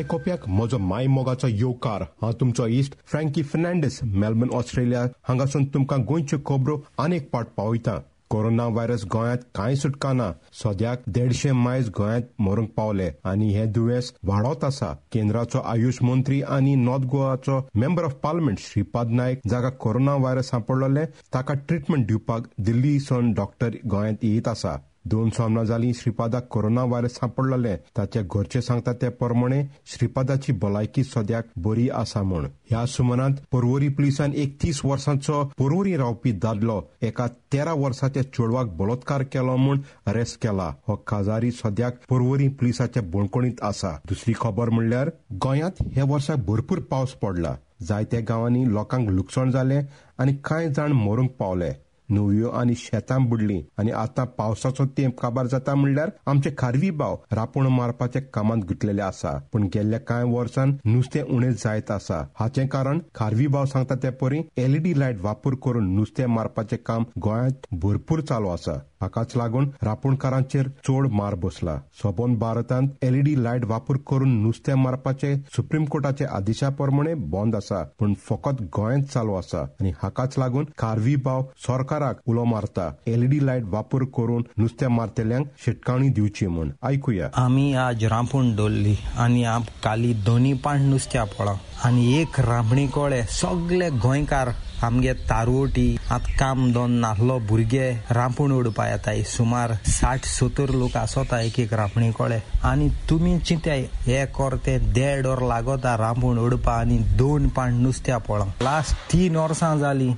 आयकोप्याक 0.01 0.47
म्हजो 0.49 0.77
my 0.81 1.07
मोगाचो 1.07 1.47
येवकार 1.47 2.01
हांव 2.21 2.31
तुमचो 2.39 2.65
इश्ट 2.67 2.93
Frankie 3.05 3.41
Fernandes 3.43 3.99
Melbourne 4.03 4.55
Australia. 4.57 5.01
हांगासून 5.27 5.65
तुमकां 5.73 5.99
गोंयच्यो 6.09 6.39
खबरो 6.45 6.77
आनीक 6.99 7.29
पाट 7.33 7.47
पावयता. 7.57 7.97
कोरोना 8.29 8.65
व्हायरस 8.65 9.03
गोंयांत 9.13 9.37
कांय 9.55 9.75
सुटका 9.75 10.11
ना 10.13 10.31
सद्याक 10.63 11.01
देडशे 11.07 11.51
मायज 11.51 11.89
गोंयांत 11.97 12.27
मरूंक 12.39 12.69
पावले. 12.77 13.09
आनी 13.25 13.53
हे 13.53 13.65
दुयेंस 13.75 14.11
वाडत 14.25 14.63
आसा. 14.63 14.91
केंद्राचो 15.11 15.59
आयुष 15.59 16.01
मंत्री 16.03 16.41
आनी 16.41 16.75
north 16.75 17.05
गोवाचो 17.11 17.61
member 17.75 18.03
of 18.03 18.13
parliament 18.23 18.59
Shripad 18.59 19.09
Naik 19.09 19.41
जाका 19.49 19.69
कोरोना 19.69 20.15
व्हायरस 20.15 20.49
सांपडलोले 20.49 21.05
ताका 21.33 21.53
ट्रिटमेंट 21.67 22.07
दिवपाक 22.07 22.49
दिल्लीसून 22.59 23.33
डॉक्टर 23.33 23.77
गोंयांत 23.85 24.23
येत 24.23 24.47
आसा. 24.47 24.77
दोन 25.05 25.29
सामना 25.29 25.63
जालीं 25.63 25.93
श्रीपादाक 25.93 26.47
कोरोना 26.47 26.83
व्हायरस 26.83 27.11
सापडलेले. 27.11 27.75
ताचे 27.75 28.23
घरचे 28.23 28.61
सांगता 28.61 28.93
ते 28.93 29.09
प्रमाणे 29.09 29.63
श्रीपादाची 29.85 30.51
भलायकी 30.51 31.03
सद्याक 31.03 31.45
बरी 31.57 31.89
आसा 31.89 32.23
म्हूण. 32.23 32.47
ह्या 32.69 32.85
सुमनांत 32.85 33.35
पर्वरी 33.51 33.87
पुलिसान 33.89 34.33
एक 34.33 34.57
तीस 34.63 34.81
वर्सांचो 34.85 35.43
पर्वरी 35.43 35.97
रावपी 35.97 36.31
दादलो 36.31 36.81
एका 37.01 37.27
तेरा 37.27 37.73
वर्साच्या 37.73 38.23
चेडवाक 38.23 38.67
बलात्कार 38.67 39.23
केलो 39.23 39.55
म्हूण 39.55 39.79
अरेस्ट 40.05 40.41
केला. 40.41 40.73
हो 40.87 40.95
काजारी 40.95 41.51
सद्याक 41.51 41.95
पर्वरी 42.09 42.47
पुलिसाच्या 42.47 43.03
बोणकोणीत 43.03 43.63
आसा. 43.63 43.99
दुसरी 44.09 44.33
खबर 44.41 44.69
म्हणल्यार 44.69 45.09
गोंयांत 45.31 45.83
हे 45.93 46.01
वर्सा 46.01 46.35
भरपूर 46.35 46.79
पावस 46.79 47.11
पडला. 47.11 47.55
जायत्या 47.81 48.19
गांवांनी 48.29 48.73
लोकांक 48.73 49.09
लुकसाण 49.09 49.51
जालें 49.51 49.81
आनी 50.19 50.33
कांय 50.45 50.69
जाण 50.69 50.91
मरूंक 50.91 51.31
पावले. 51.31 51.71
न्हंयो 52.11 52.49
आनी 52.49 52.75
शेतां 52.77 53.23
बुडलीं. 53.29 53.61
आनी 53.79 53.91
आतां 53.91 54.25
पावसाचो 54.37 54.85
तेंप 54.97 55.19
काबार 55.19 55.47
जाता 55.47 55.75
म्हणल्यार 55.75 56.09
आमचे 56.27 56.53
खारवी 56.57 56.89
भाव 57.01 57.15
रापण 57.31 57.67
मारपाच्या 57.67 58.21
कामांत 58.33 58.63
गुंतलेले 58.67 59.01
आसा. 59.01 59.37
पूण 59.53 59.67
गेल्ल्या 59.75 59.99
कांय 59.99 60.23
वर्सान 60.33 60.75
नुस्तें 60.85 61.21
उणें 61.21 61.51
जायत 61.51 61.91
आसा. 61.91 62.21
हाचें 62.39 62.67
कारण 62.67 62.99
खारवी 63.15 63.47
भाव 63.47 63.65
सांगता 63.65 63.95
ते 64.03 64.09
परी 64.21 64.41
एलईडी 64.57 64.99
लायट 64.99 65.21
वापर 65.21 65.55
करून 65.65 65.93
नुस्तें 65.95 66.25
मारपाचें 66.25 66.77
काम 66.85 67.03
गोंयांत 67.23 67.67
भरपूर 67.81 68.21
चालू 68.21 68.47
आसा. 68.47 68.77
हाकाच 69.01 69.35
लागून 69.35 69.69
रापणकारांचेर 69.81 70.67
चड 70.87 71.07
मार 71.11 71.35
बसला. 71.35 71.75
सोबोन 72.01 72.35
भारतांत 72.39 72.89
एलईडी 73.01 73.33
लायट 73.43 73.65
वापर 73.65 73.97
करून 74.09 74.41
नुस्तें 74.41 74.73
मारपाचे 74.75 75.35
सुप्रीम 75.55 75.85
कोर्टाचे 75.85 76.25
आदेशा 76.25 76.69
प्रमाणे 76.69 77.13
बंद 77.33 77.55
आसा 77.55 77.83
पूण 77.99 78.13
फकत 78.29 78.61
गोंयांत 78.75 79.03
चालू 79.03 79.33
आसा. 79.33 79.61
आनी 79.81 79.91
हाकाच 80.03 80.37
लागून 80.37 80.65
खारवी 80.77 81.15
भाव 81.15 81.43
सरकाराक 81.67 82.19
उलो 82.27 82.43
मारता. 82.45 82.89
एलईडी 83.07 83.45
लायट 83.45 83.63
वापर 83.65 84.03
करून 84.17 84.43
नुस्तें 84.57 84.87
मारतेल्यांक 84.87 85.45
शिटकावणी 85.65 86.09
दिवची 86.09 86.47
म्हूण. 86.47 86.69
आयकुया. 86.83 87.29
आमी 87.35 87.73
आज 87.73 88.05
रांपूण 88.05 88.55
दवरली 88.55 88.95
आनी 89.17 89.43
काली 89.83 90.13
दोनी 90.25 90.53
पाण 90.53 90.81
नुस्त्या 90.81 91.23
पळा 91.23 91.53
आनी 91.85 92.13
एक 92.21 92.39
रांपणी 92.39 92.87
कोळे 92.87 93.21
सगळे 93.23 93.89
गोंयकार 93.89 94.49
आमगे 94.83 95.13
तारवटी 95.29 95.97
आत 96.11 96.25
काम 96.39 96.71
दोन 96.73 96.91
नाहलो 96.91 97.37
भुरगे 97.39 97.89
रांपूण 98.11 98.51
उडपा 98.51 98.87
येताय 98.89 99.21
सुमार 99.23 99.73
साठ 99.85 100.25
सत्तर 100.25 100.69
लोक 100.73 100.97
आसोता 100.97 101.39
एक 101.41 101.59
एक 101.59 101.73
रांपणी 101.73 102.11
कळे 102.11 102.39
आनी 102.63 102.87
तुमी 103.09 103.37
चिंताय 103.39 103.85
हे 104.05 104.25
करते 104.25 104.77
देड 104.93 105.27
वर 105.27 105.41
लागोता 105.47 105.95
रांपूण 105.97 106.37
उडपा 106.37 106.73
आनी 106.73 106.97
दोन 107.17 107.47
पाण 107.47 107.81
नुस्त्या 107.81 108.17
पळा. 108.17 108.45
लास्ट 108.61 108.95
तीन 109.13 109.35
वर्सां 109.35 109.77
जाली 109.79 110.11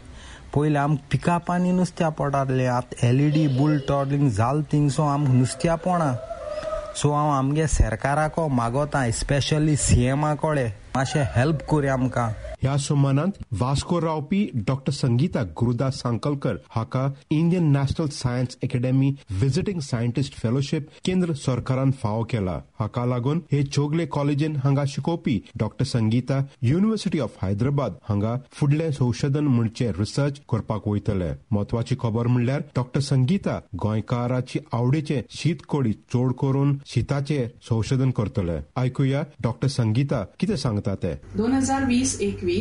पयलीं 0.55 0.79
आम 0.79 0.95
पिकापांनी 1.11 1.71
नुस्त्या 1.71 2.09
पडटाले 2.09 2.65
आतां 2.65 3.07
एलईडी 3.09 3.47
बुल 3.57 3.77
टॉर्लिंग 3.87 4.29
जाल 4.29 4.61
थिंगसो 4.71 5.03
आमकां 5.03 5.35
नुस्त्या 5.35 5.75
पोणा 5.75 6.13
सो 6.95 7.11
हांव 7.13 7.29
आमगे 7.31 7.67
सरकाराको 7.67 8.47
मागोता, 8.47 9.09
स्पेशली 9.11 9.75
सीएमा 9.75 10.33
कळे. 10.35 10.67
मातशें 10.95 11.23
हेल्प 11.35 11.61
कोरी 11.69 11.87
आमकां. 11.87 12.52
ह्या 12.63 12.75
सुमानांत 12.77 13.31
वास्को 13.59 13.99
रावपी 14.01 14.39
डॉक्टर 14.67 14.91
संगीता 14.93 15.41
गुरुदास 15.59 15.95
सांकलकर, 16.01 16.57
हाका 16.71 17.07
Indian 17.29 17.63
National 17.71 18.07
Science 18.07 18.57
Academy 18.63 19.09
visiting 19.39 19.79
scientist 19.83 20.33
fellowship 20.41 20.87
केंद्र 21.05 21.33
सरकारान 21.35 21.91
फावो 22.03 22.23
केला. 22.31 22.57
हाका 22.79 23.05
लागून 23.05 23.41
हे 23.51 23.61
चोगले 23.63 24.05
कॉलेजीन 24.11 24.55
हांगा 24.63 24.83
शिकोवपी 24.87 25.37
doctor 25.59 25.85
Sangeeta 25.85 26.39
University 26.61 27.19
of 27.19 27.45
Hyderabad 27.45 27.97
हांगा 28.09 28.35
फुडले 28.51 28.91
संशोधन 28.91 29.47
म्हणचे 29.47 29.89
रिसर्च 29.99 30.39
करपाक 30.51 30.87
वयतले. 30.87 31.31
म्हत्वाची 31.51 31.95
खबर 32.01 32.27
म्हणल्यार 32.27 32.61
डॉक्टर 32.75 32.99
संगीता 33.01 33.59
गोंयकाराची 33.83 34.59
आवडीचे 34.73 35.21
शीत 35.31 35.65
कोडी 35.67 35.93
चोड 36.13 36.33
करून 36.41 36.77
शीताचेर 36.85 37.47
संशोधन 37.69 38.11
करतले. 38.11 38.57
आयकुया 38.75 39.23
डॉक्टर 39.43 39.67
संगीता 39.67 40.23
कितें 40.39 40.55
सांगता 40.55 40.95
ते? 40.95 41.13
दोन 41.37 41.53
हज़ार 41.53 41.85
वीस, 41.85 42.19
एकवीस 42.21 42.51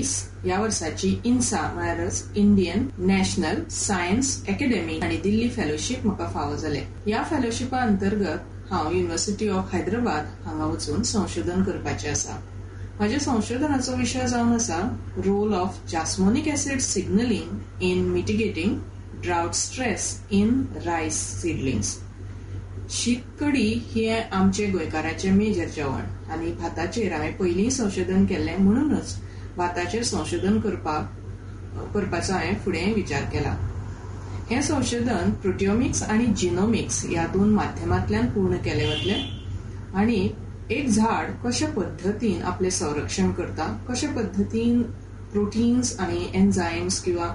या 0.46 0.60
वर्साची 0.60 1.20
इन्सा 1.24 1.60
म्हळ्यारच 1.74 2.24
इंडियन 2.36 2.86
नॅशनल 2.98 3.62
सायन्स 3.70 4.42
अकॅडमी 4.48 4.98
आणि 5.00 5.16
दिल्ली 5.16 5.48
फेलोशिप 5.48 6.06
म्हाका 6.06 6.26
फावो 6.26 6.56
जाले. 6.56 6.80
ह्या 7.06 7.22
फेलोशिपा 7.30 7.78
अंतर्गत 7.78 8.72
हांव 8.72 8.90
युनिव्हर्सिटी 8.90 9.48
ऑफ 9.48 9.74
हैदराबाद 9.74 10.26
हांगा 10.46 10.64
वचून 10.64 11.02
संशोधन 11.02 11.62
करपाचें 11.62 12.10
आसा. 12.10 12.40
म्हज्या 12.98 13.18
संशोधनाचो 13.20 13.96
विशय 13.96 14.26
जावन 14.26 14.52
आसा 14.52 14.78
role 15.24 15.54
of 15.54 15.80
jasmonic 15.90 16.48
acid 16.48 16.80
signalling 16.80 17.82
in 17.82 18.04
mitigating 18.04 18.78
drought 19.22 19.54
stress 19.54 20.20
in 20.32 20.62
rice 20.84 21.40
seedlings 21.40 21.98
शीत 22.90 23.16
कडी 23.40 23.72
हे 23.94 24.08
आमचे 24.10 24.66
गोंयकाराचे 24.66 25.30
मेजर 25.30 25.68
जेवण 25.76 26.30
आनी 26.32 26.52
भाताचेर 26.52 27.12
हांवें 27.12 27.36
पयलीं 27.36 27.70
संशोधन 27.70 28.24
केल्लें 28.26 28.56
म्हणूनच 28.58 29.16
भाताचेर 29.56 30.02
संशोधन 30.04 30.58
करपाक 30.60 31.84
करपाचो 31.94 32.32
हांवें 32.32 32.58
फुडें 32.64 32.94
विचार 32.94 33.22
केला. 33.32 33.54
हें 34.50 34.60
संशोधन 34.62 35.30
प्रोटिओमिक्स 35.42 36.02
आनी 36.02 36.26
जिनोमिक्स 36.36 37.04
ह्या 37.08 37.26
दोन 37.32 37.52
माध्यमांतल्यान 37.54 38.26
पूर्ण 38.30 38.56
केलें 38.64 38.88
वतलें 38.88 39.98
आनी 40.00 40.18
एक 40.70 40.88
झाड 40.88 41.30
कशे 41.44 41.66
पद्दतीन 41.76 42.42
आपलें 42.50 42.70
संरक्षण 42.70 43.30
करता 43.38 43.66
कशे 43.88 44.06
पद्दतीन 44.16 44.82
प्रोटीन्स 45.32 45.98
आनी 46.00 46.30
एन्झायम्स 46.34 47.02
किंवा 47.02 47.26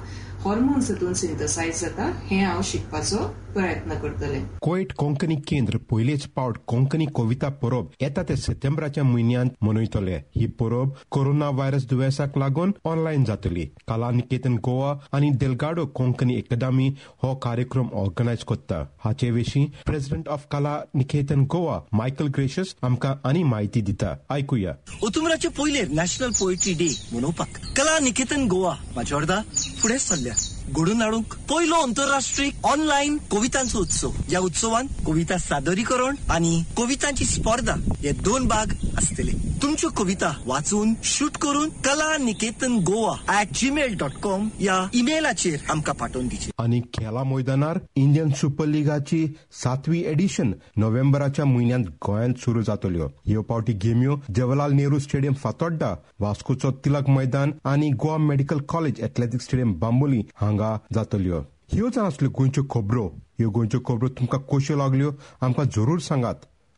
हॉर्मोन्स 0.43 0.89
हातून 0.91 1.13
सिंथसायज 1.21 1.81
जाता 1.81 2.11
हें 2.29 2.43
हांव 2.45 2.61
शिकपाचो 2.63 3.23
प्रयत्न 3.57 3.95
करतलें 4.01 4.41
कोयट 4.61 4.91
कोंकणी 4.97 5.35
केंद्र 5.47 5.77
पयलेच 5.91 6.25
पावट 6.35 6.57
कोंकणी 6.67 7.05
कविता 7.15 7.49
परब 7.61 7.85
येता 8.01 8.23
ते 8.29 8.35
सप्टेंबराच्या 8.37 9.03
म्हयन्यांत 9.03 9.49
मनयतले 9.65 10.15
ही 10.37 10.45
परब 10.59 10.89
कोरोना 11.11 11.49
व्हायरस 11.49 11.85
दुयेंसाक 11.89 12.37
लागून 12.37 12.71
ऑनलायन 12.91 13.23
जातली 13.25 13.65
कला 13.87 14.09
निकेतन 14.11 14.55
गोवा 14.65 14.93
आनी 15.17 15.29
देलगाडो 15.39 15.85
कोंकणी 15.99 16.35
एकाडेमी 16.37 16.87
हो 17.23 17.33
कार्यक्रम 17.43 17.87
ऑर्गनायज 18.01 18.43
करता 18.49 18.83
हाचे 19.05 19.29
विशीं 19.31 19.65
प्रेसिडेंट 19.85 20.27
ऑफ 20.35 20.45
कला 20.51 20.77
निकेतन 20.95 21.43
गोवा 21.53 21.79
मायकल 21.97 22.27
ग्रेशियस 22.37 22.75
आमकां 22.83 23.13
आनी 23.29 23.43
म्हायती 23.53 23.81
दिता 23.89 24.13
आयकुया 24.35 24.73
ओतुमराचे 25.07 25.49
पयले 25.57 25.81
नॅशनल 25.95 26.31
पोएट्री 26.39 26.73
डे 26.83 26.89
मनोवपाक 27.13 27.57
कला 27.77 27.97
निकेतन 28.03 28.47
गोवा 28.53 28.73
म्हाज्या 28.93 29.17
अर्दा 29.17 29.41
फुडें 29.81 29.97
सरल्या 29.97 30.33
घडून 30.75 31.01
हाडूंक 31.01 31.33
पयलो 31.49 31.75
आंतरराष्ट्रीय 31.81 32.49
ऑनलायन 32.71 33.17
कवितांचो 33.31 33.79
उत्सव 33.79 34.09
ह्या 34.29 34.39
उत्सवान 34.39 34.87
कविता 35.05 35.37
सादरीकरण 35.37 36.15
आनी 36.31 36.61
कवितांची 36.77 37.25
स्पर्धा 37.25 37.73
हे 38.03 38.11
दोन 38.25 38.47
भाग 38.47 38.73
आसतले 38.97 39.31
तुमच्यो 39.61 39.89
कविता 39.97 40.31
वाचून 40.45 40.93
शूट 41.11 41.37
करून 41.41 41.69
Kala 41.85 42.15
Niketan 42.23 42.77
Goa 42.87 43.15
at 43.39 43.53
Gmail 43.59 43.95
dot 43.99 44.17
com 44.23 44.47
या 44.61 44.75
ईमेलाचेर 44.95 45.59
आमकां 45.71 45.95
पाठोवन 45.99 46.27
दिचे. 46.27 46.51
आनी 46.59 46.79
खेळा 46.93 47.23
मैदानार 47.23 47.77
इंडियन 47.95 48.29
सुपर 48.41 48.65
लिगाची 48.67 49.25
सातवी 49.63 50.03
एडिशन 50.11 50.51
नोव्हेंबराच्या 50.77 51.45
म्हयन्यांत 51.45 51.85
गोंयांत 52.05 52.33
सुरू 52.43 52.61
जातल्यो. 52.67 53.07
ह्यो 53.27 53.41
पावटी 53.49 53.73
गेम्यो 53.83 54.15
जवाहरलाल 54.35 54.71
नेहरू 54.73 54.99
स्टेडियम 54.99 55.33
फातोड्डा 55.43 55.93
वास्कोचो 56.19 56.71
तिलक 56.85 57.09
मैदान 57.09 57.51
आनी 57.71 57.89
Goa 58.03 58.17
Medical 58.27 58.59
College 58.69 58.99
athletic 59.03 59.41
stadium 59.41 59.73
Bambolim 59.79 60.21
हांगा 60.41 60.56
जातल्यो. 60.59 61.39
ह्यो 61.73 61.89
जाण 61.89 62.05
आसल्यो 62.05 62.29
गोंयच्यो 62.29 62.63
खबरो. 62.63 63.05
ह्यो 63.39 63.49
गोंयच्यो 63.49 63.79
खबरो 63.79 64.07
तुमकां 64.07 64.41
कश्यो 64.41 64.77
लागल्यो. 64.77 65.11
आमकां 65.41 65.65
जरूर 65.65 65.99
सांगात. 65.99 66.35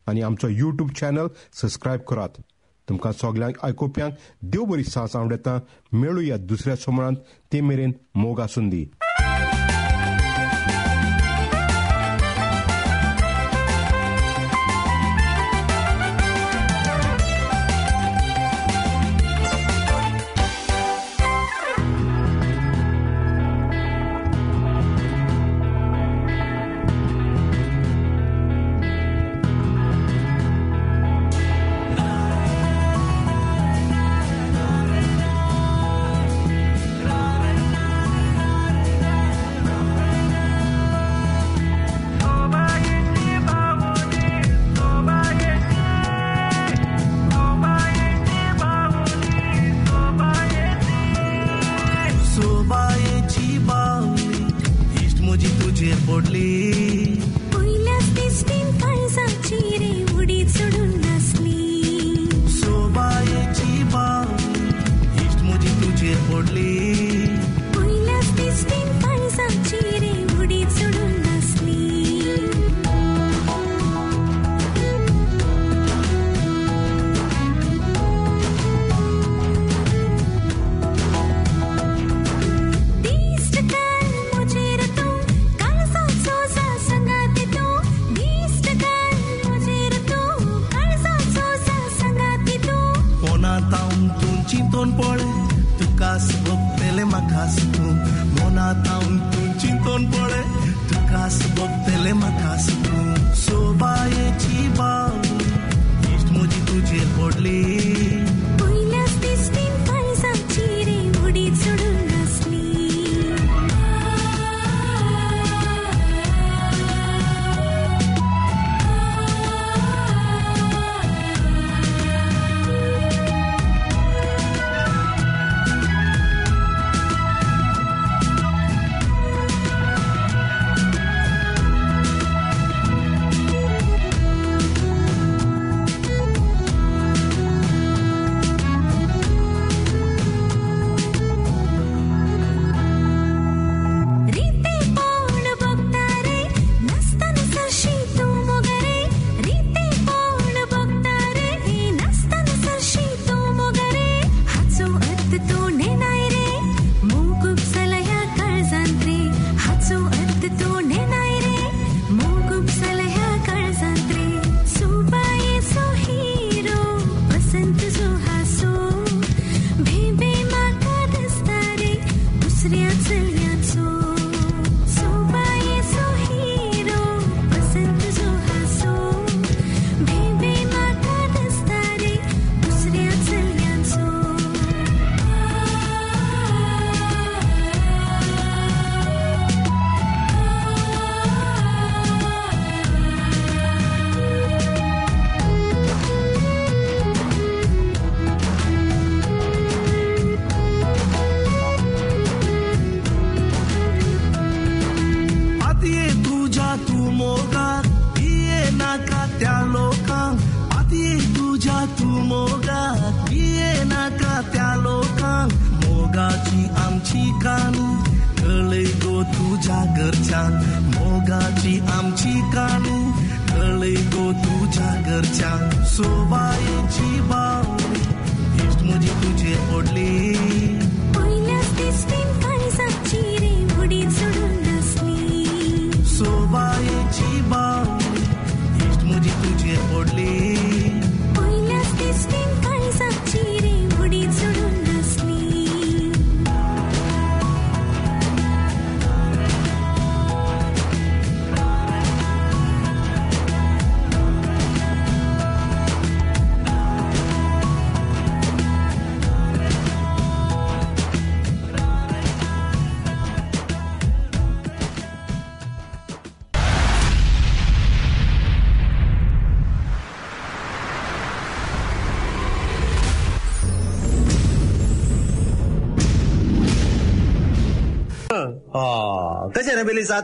आनी 0.08 0.22
आमचो 0.22 0.48
युट्यूब 0.48 0.90
चॅनल 0.92 1.28
सबस्क्रायब 1.54 2.02
करात. 2.02 2.42
तुमकां 2.90 3.14
सगल्यांक 3.14 3.56
आयकुप्यांक 3.64 4.14
देव 4.42 4.64
बरी 4.64 4.84
सांस 4.84 5.16
आवडेता. 5.16 5.60
मेळुया 5.94 6.38
दुसऱ्या 6.38 6.76
सोमरांत 6.76 7.18
ते 7.54 7.62
मेरेन 7.62 7.92
मोग 8.16 8.40
आसून 8.42 8.70
दी 8.70 8.90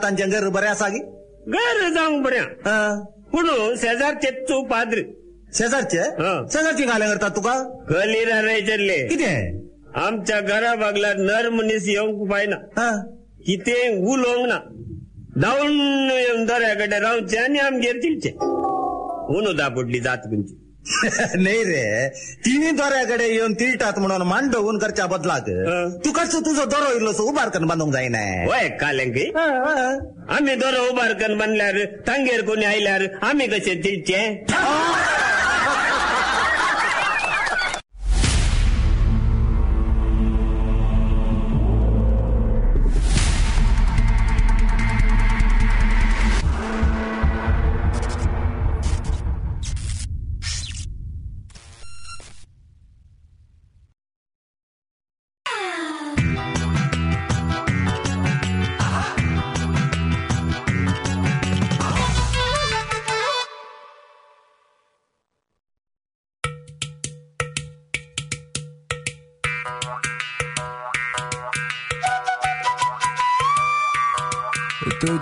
ತಾನ್ 0.04 0.18
ಜಂಗರ್ 0.18 0.50
ಬರ್ಯಾಸಾಗಿ 0.50 1.02
ಗರ್ 1.48 1.80
जाऊन 1.96 2.14
बऱ्या 2.24 2.44
हा. 2.66 2.76
पूण 3.32 3.48
शेजारचे 3.76 4.30
तू 4.48 4.62
पाद्री. 4.64 5.04
शेजारचे? 5.54 6.04
शेजारची 6.54 6.86
घाल्या 6.86 7.08
करतात 7.10 7.32
तुका? 7.36 7.54
गली 7.92 8.24
राहायचरले 8.26 8.98
किती 9.08 9.26
आमच्या 9.96 10.40
घरा 10.42 10.74
बागला 10.76 11.14
नर 11.20 11.50
मनीस 11.50 11.88
येऊंक 11.88 12.30
पाहिना. 12.32 12.58
किती 13.46 13.76
उलोवंक 14.12 14.48
ना 14.48 14.58
धावून 15.42 16.10
येऊन 16.12 16.46
दऱ्याकडे 16.46 17.00
रावचे 17.00 17.38
आणि 17.38 17.60
आमगेर 17.60 17.98
तिलचे 18.04 18.32
म्हणून 18.42 19.56
दापुडली 19.56 20.00
जात 20.00 20.18
तुमची 20.18 20.56
नाही 20.86 21.64
रे. 21.64 22.08
तिन्ही 22.46 22.72
दोऱ्याकडे 22.72 23.28
येऊन 23.28 23.54
तिलटात 23.54 24.00
म्हणून 24.00 24.22
मांड 24.28 24.56
होऊन 24.56 24.78
करच्या 24.78 25.06
बदलाक 25.08 25.50
तू 26.06 26.12
कसं 26.12 26.40
तुझं 26.46 26.70
दोरो 26.70 26.92
इलोस 26.98 27.20
उभारकन 27.20 27.66
बांधूंक 27.68 27.94
जायना 27.94 28.20
वय 28.50 28.68
कालंकी? 28.82 29.26
आम्ही 30.30 30.56
दोरो 30.56 30.84
उभारकन 30.92 31.38
बांधल्यार 31.38 31.80
तांगेर 32.08 32.42
कोणी 32.46 32.66
आयल्यार 32.66 33.06
आम्ही 33.22 33.48
कसे 33.48 33.74
तिलचे 33.84 34.22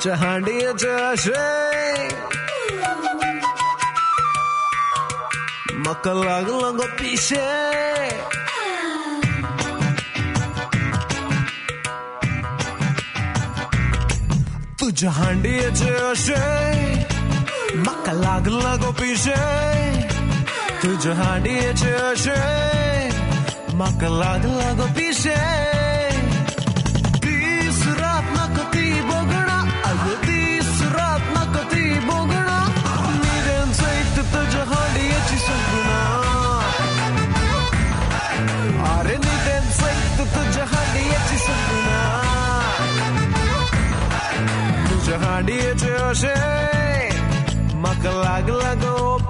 চা 0.03 0.13
হাঁডিয়ে 0.21 0.71
চা 0.81 0.93
আসে 1.11 1.45
মক্কা 5.83 6.13
লাগল 6.25 6.63
গো 6.77 6.87
পিসে 6.97 7.47
तुझ 14.79 15.03
हांडीचे 15.17 15.91
अशे 16.09 16.41
मका 17.85 18.13
लागला 18.13 18.73
गो 18.81 18.91
पिशे 18.99 19.41
तुझ 20.81 21.03
हांडीचे 21.19 21.91
अशे 22.09 22.39
मका 23.79 24.09
लागला 24.19 24.69
गो 24.79 24.85
पिशे 24.97 25.37
Makalaglag 47.81 48.83
o 48.85 49.22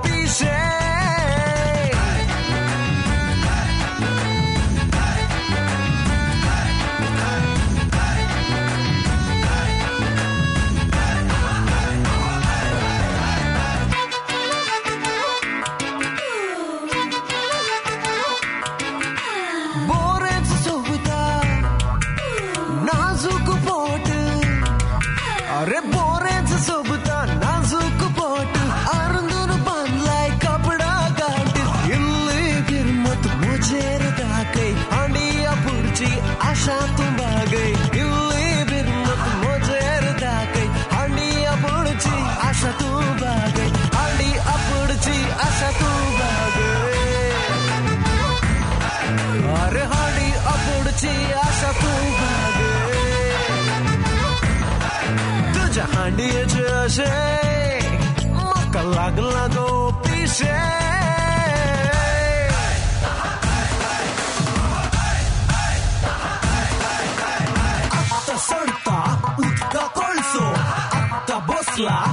Tesla. 71.76 72.12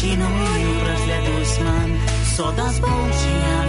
Latino 0.00 0.24
e 0.24 0.66
o 0.66 0.80
Brasil 0.80 1.12
é 1.12 1.20
dos 1.20 1.58
man, 1.58 2.34
só 2.34 2.50
das 2.52 2.78
bondinhas. 2.78 3.59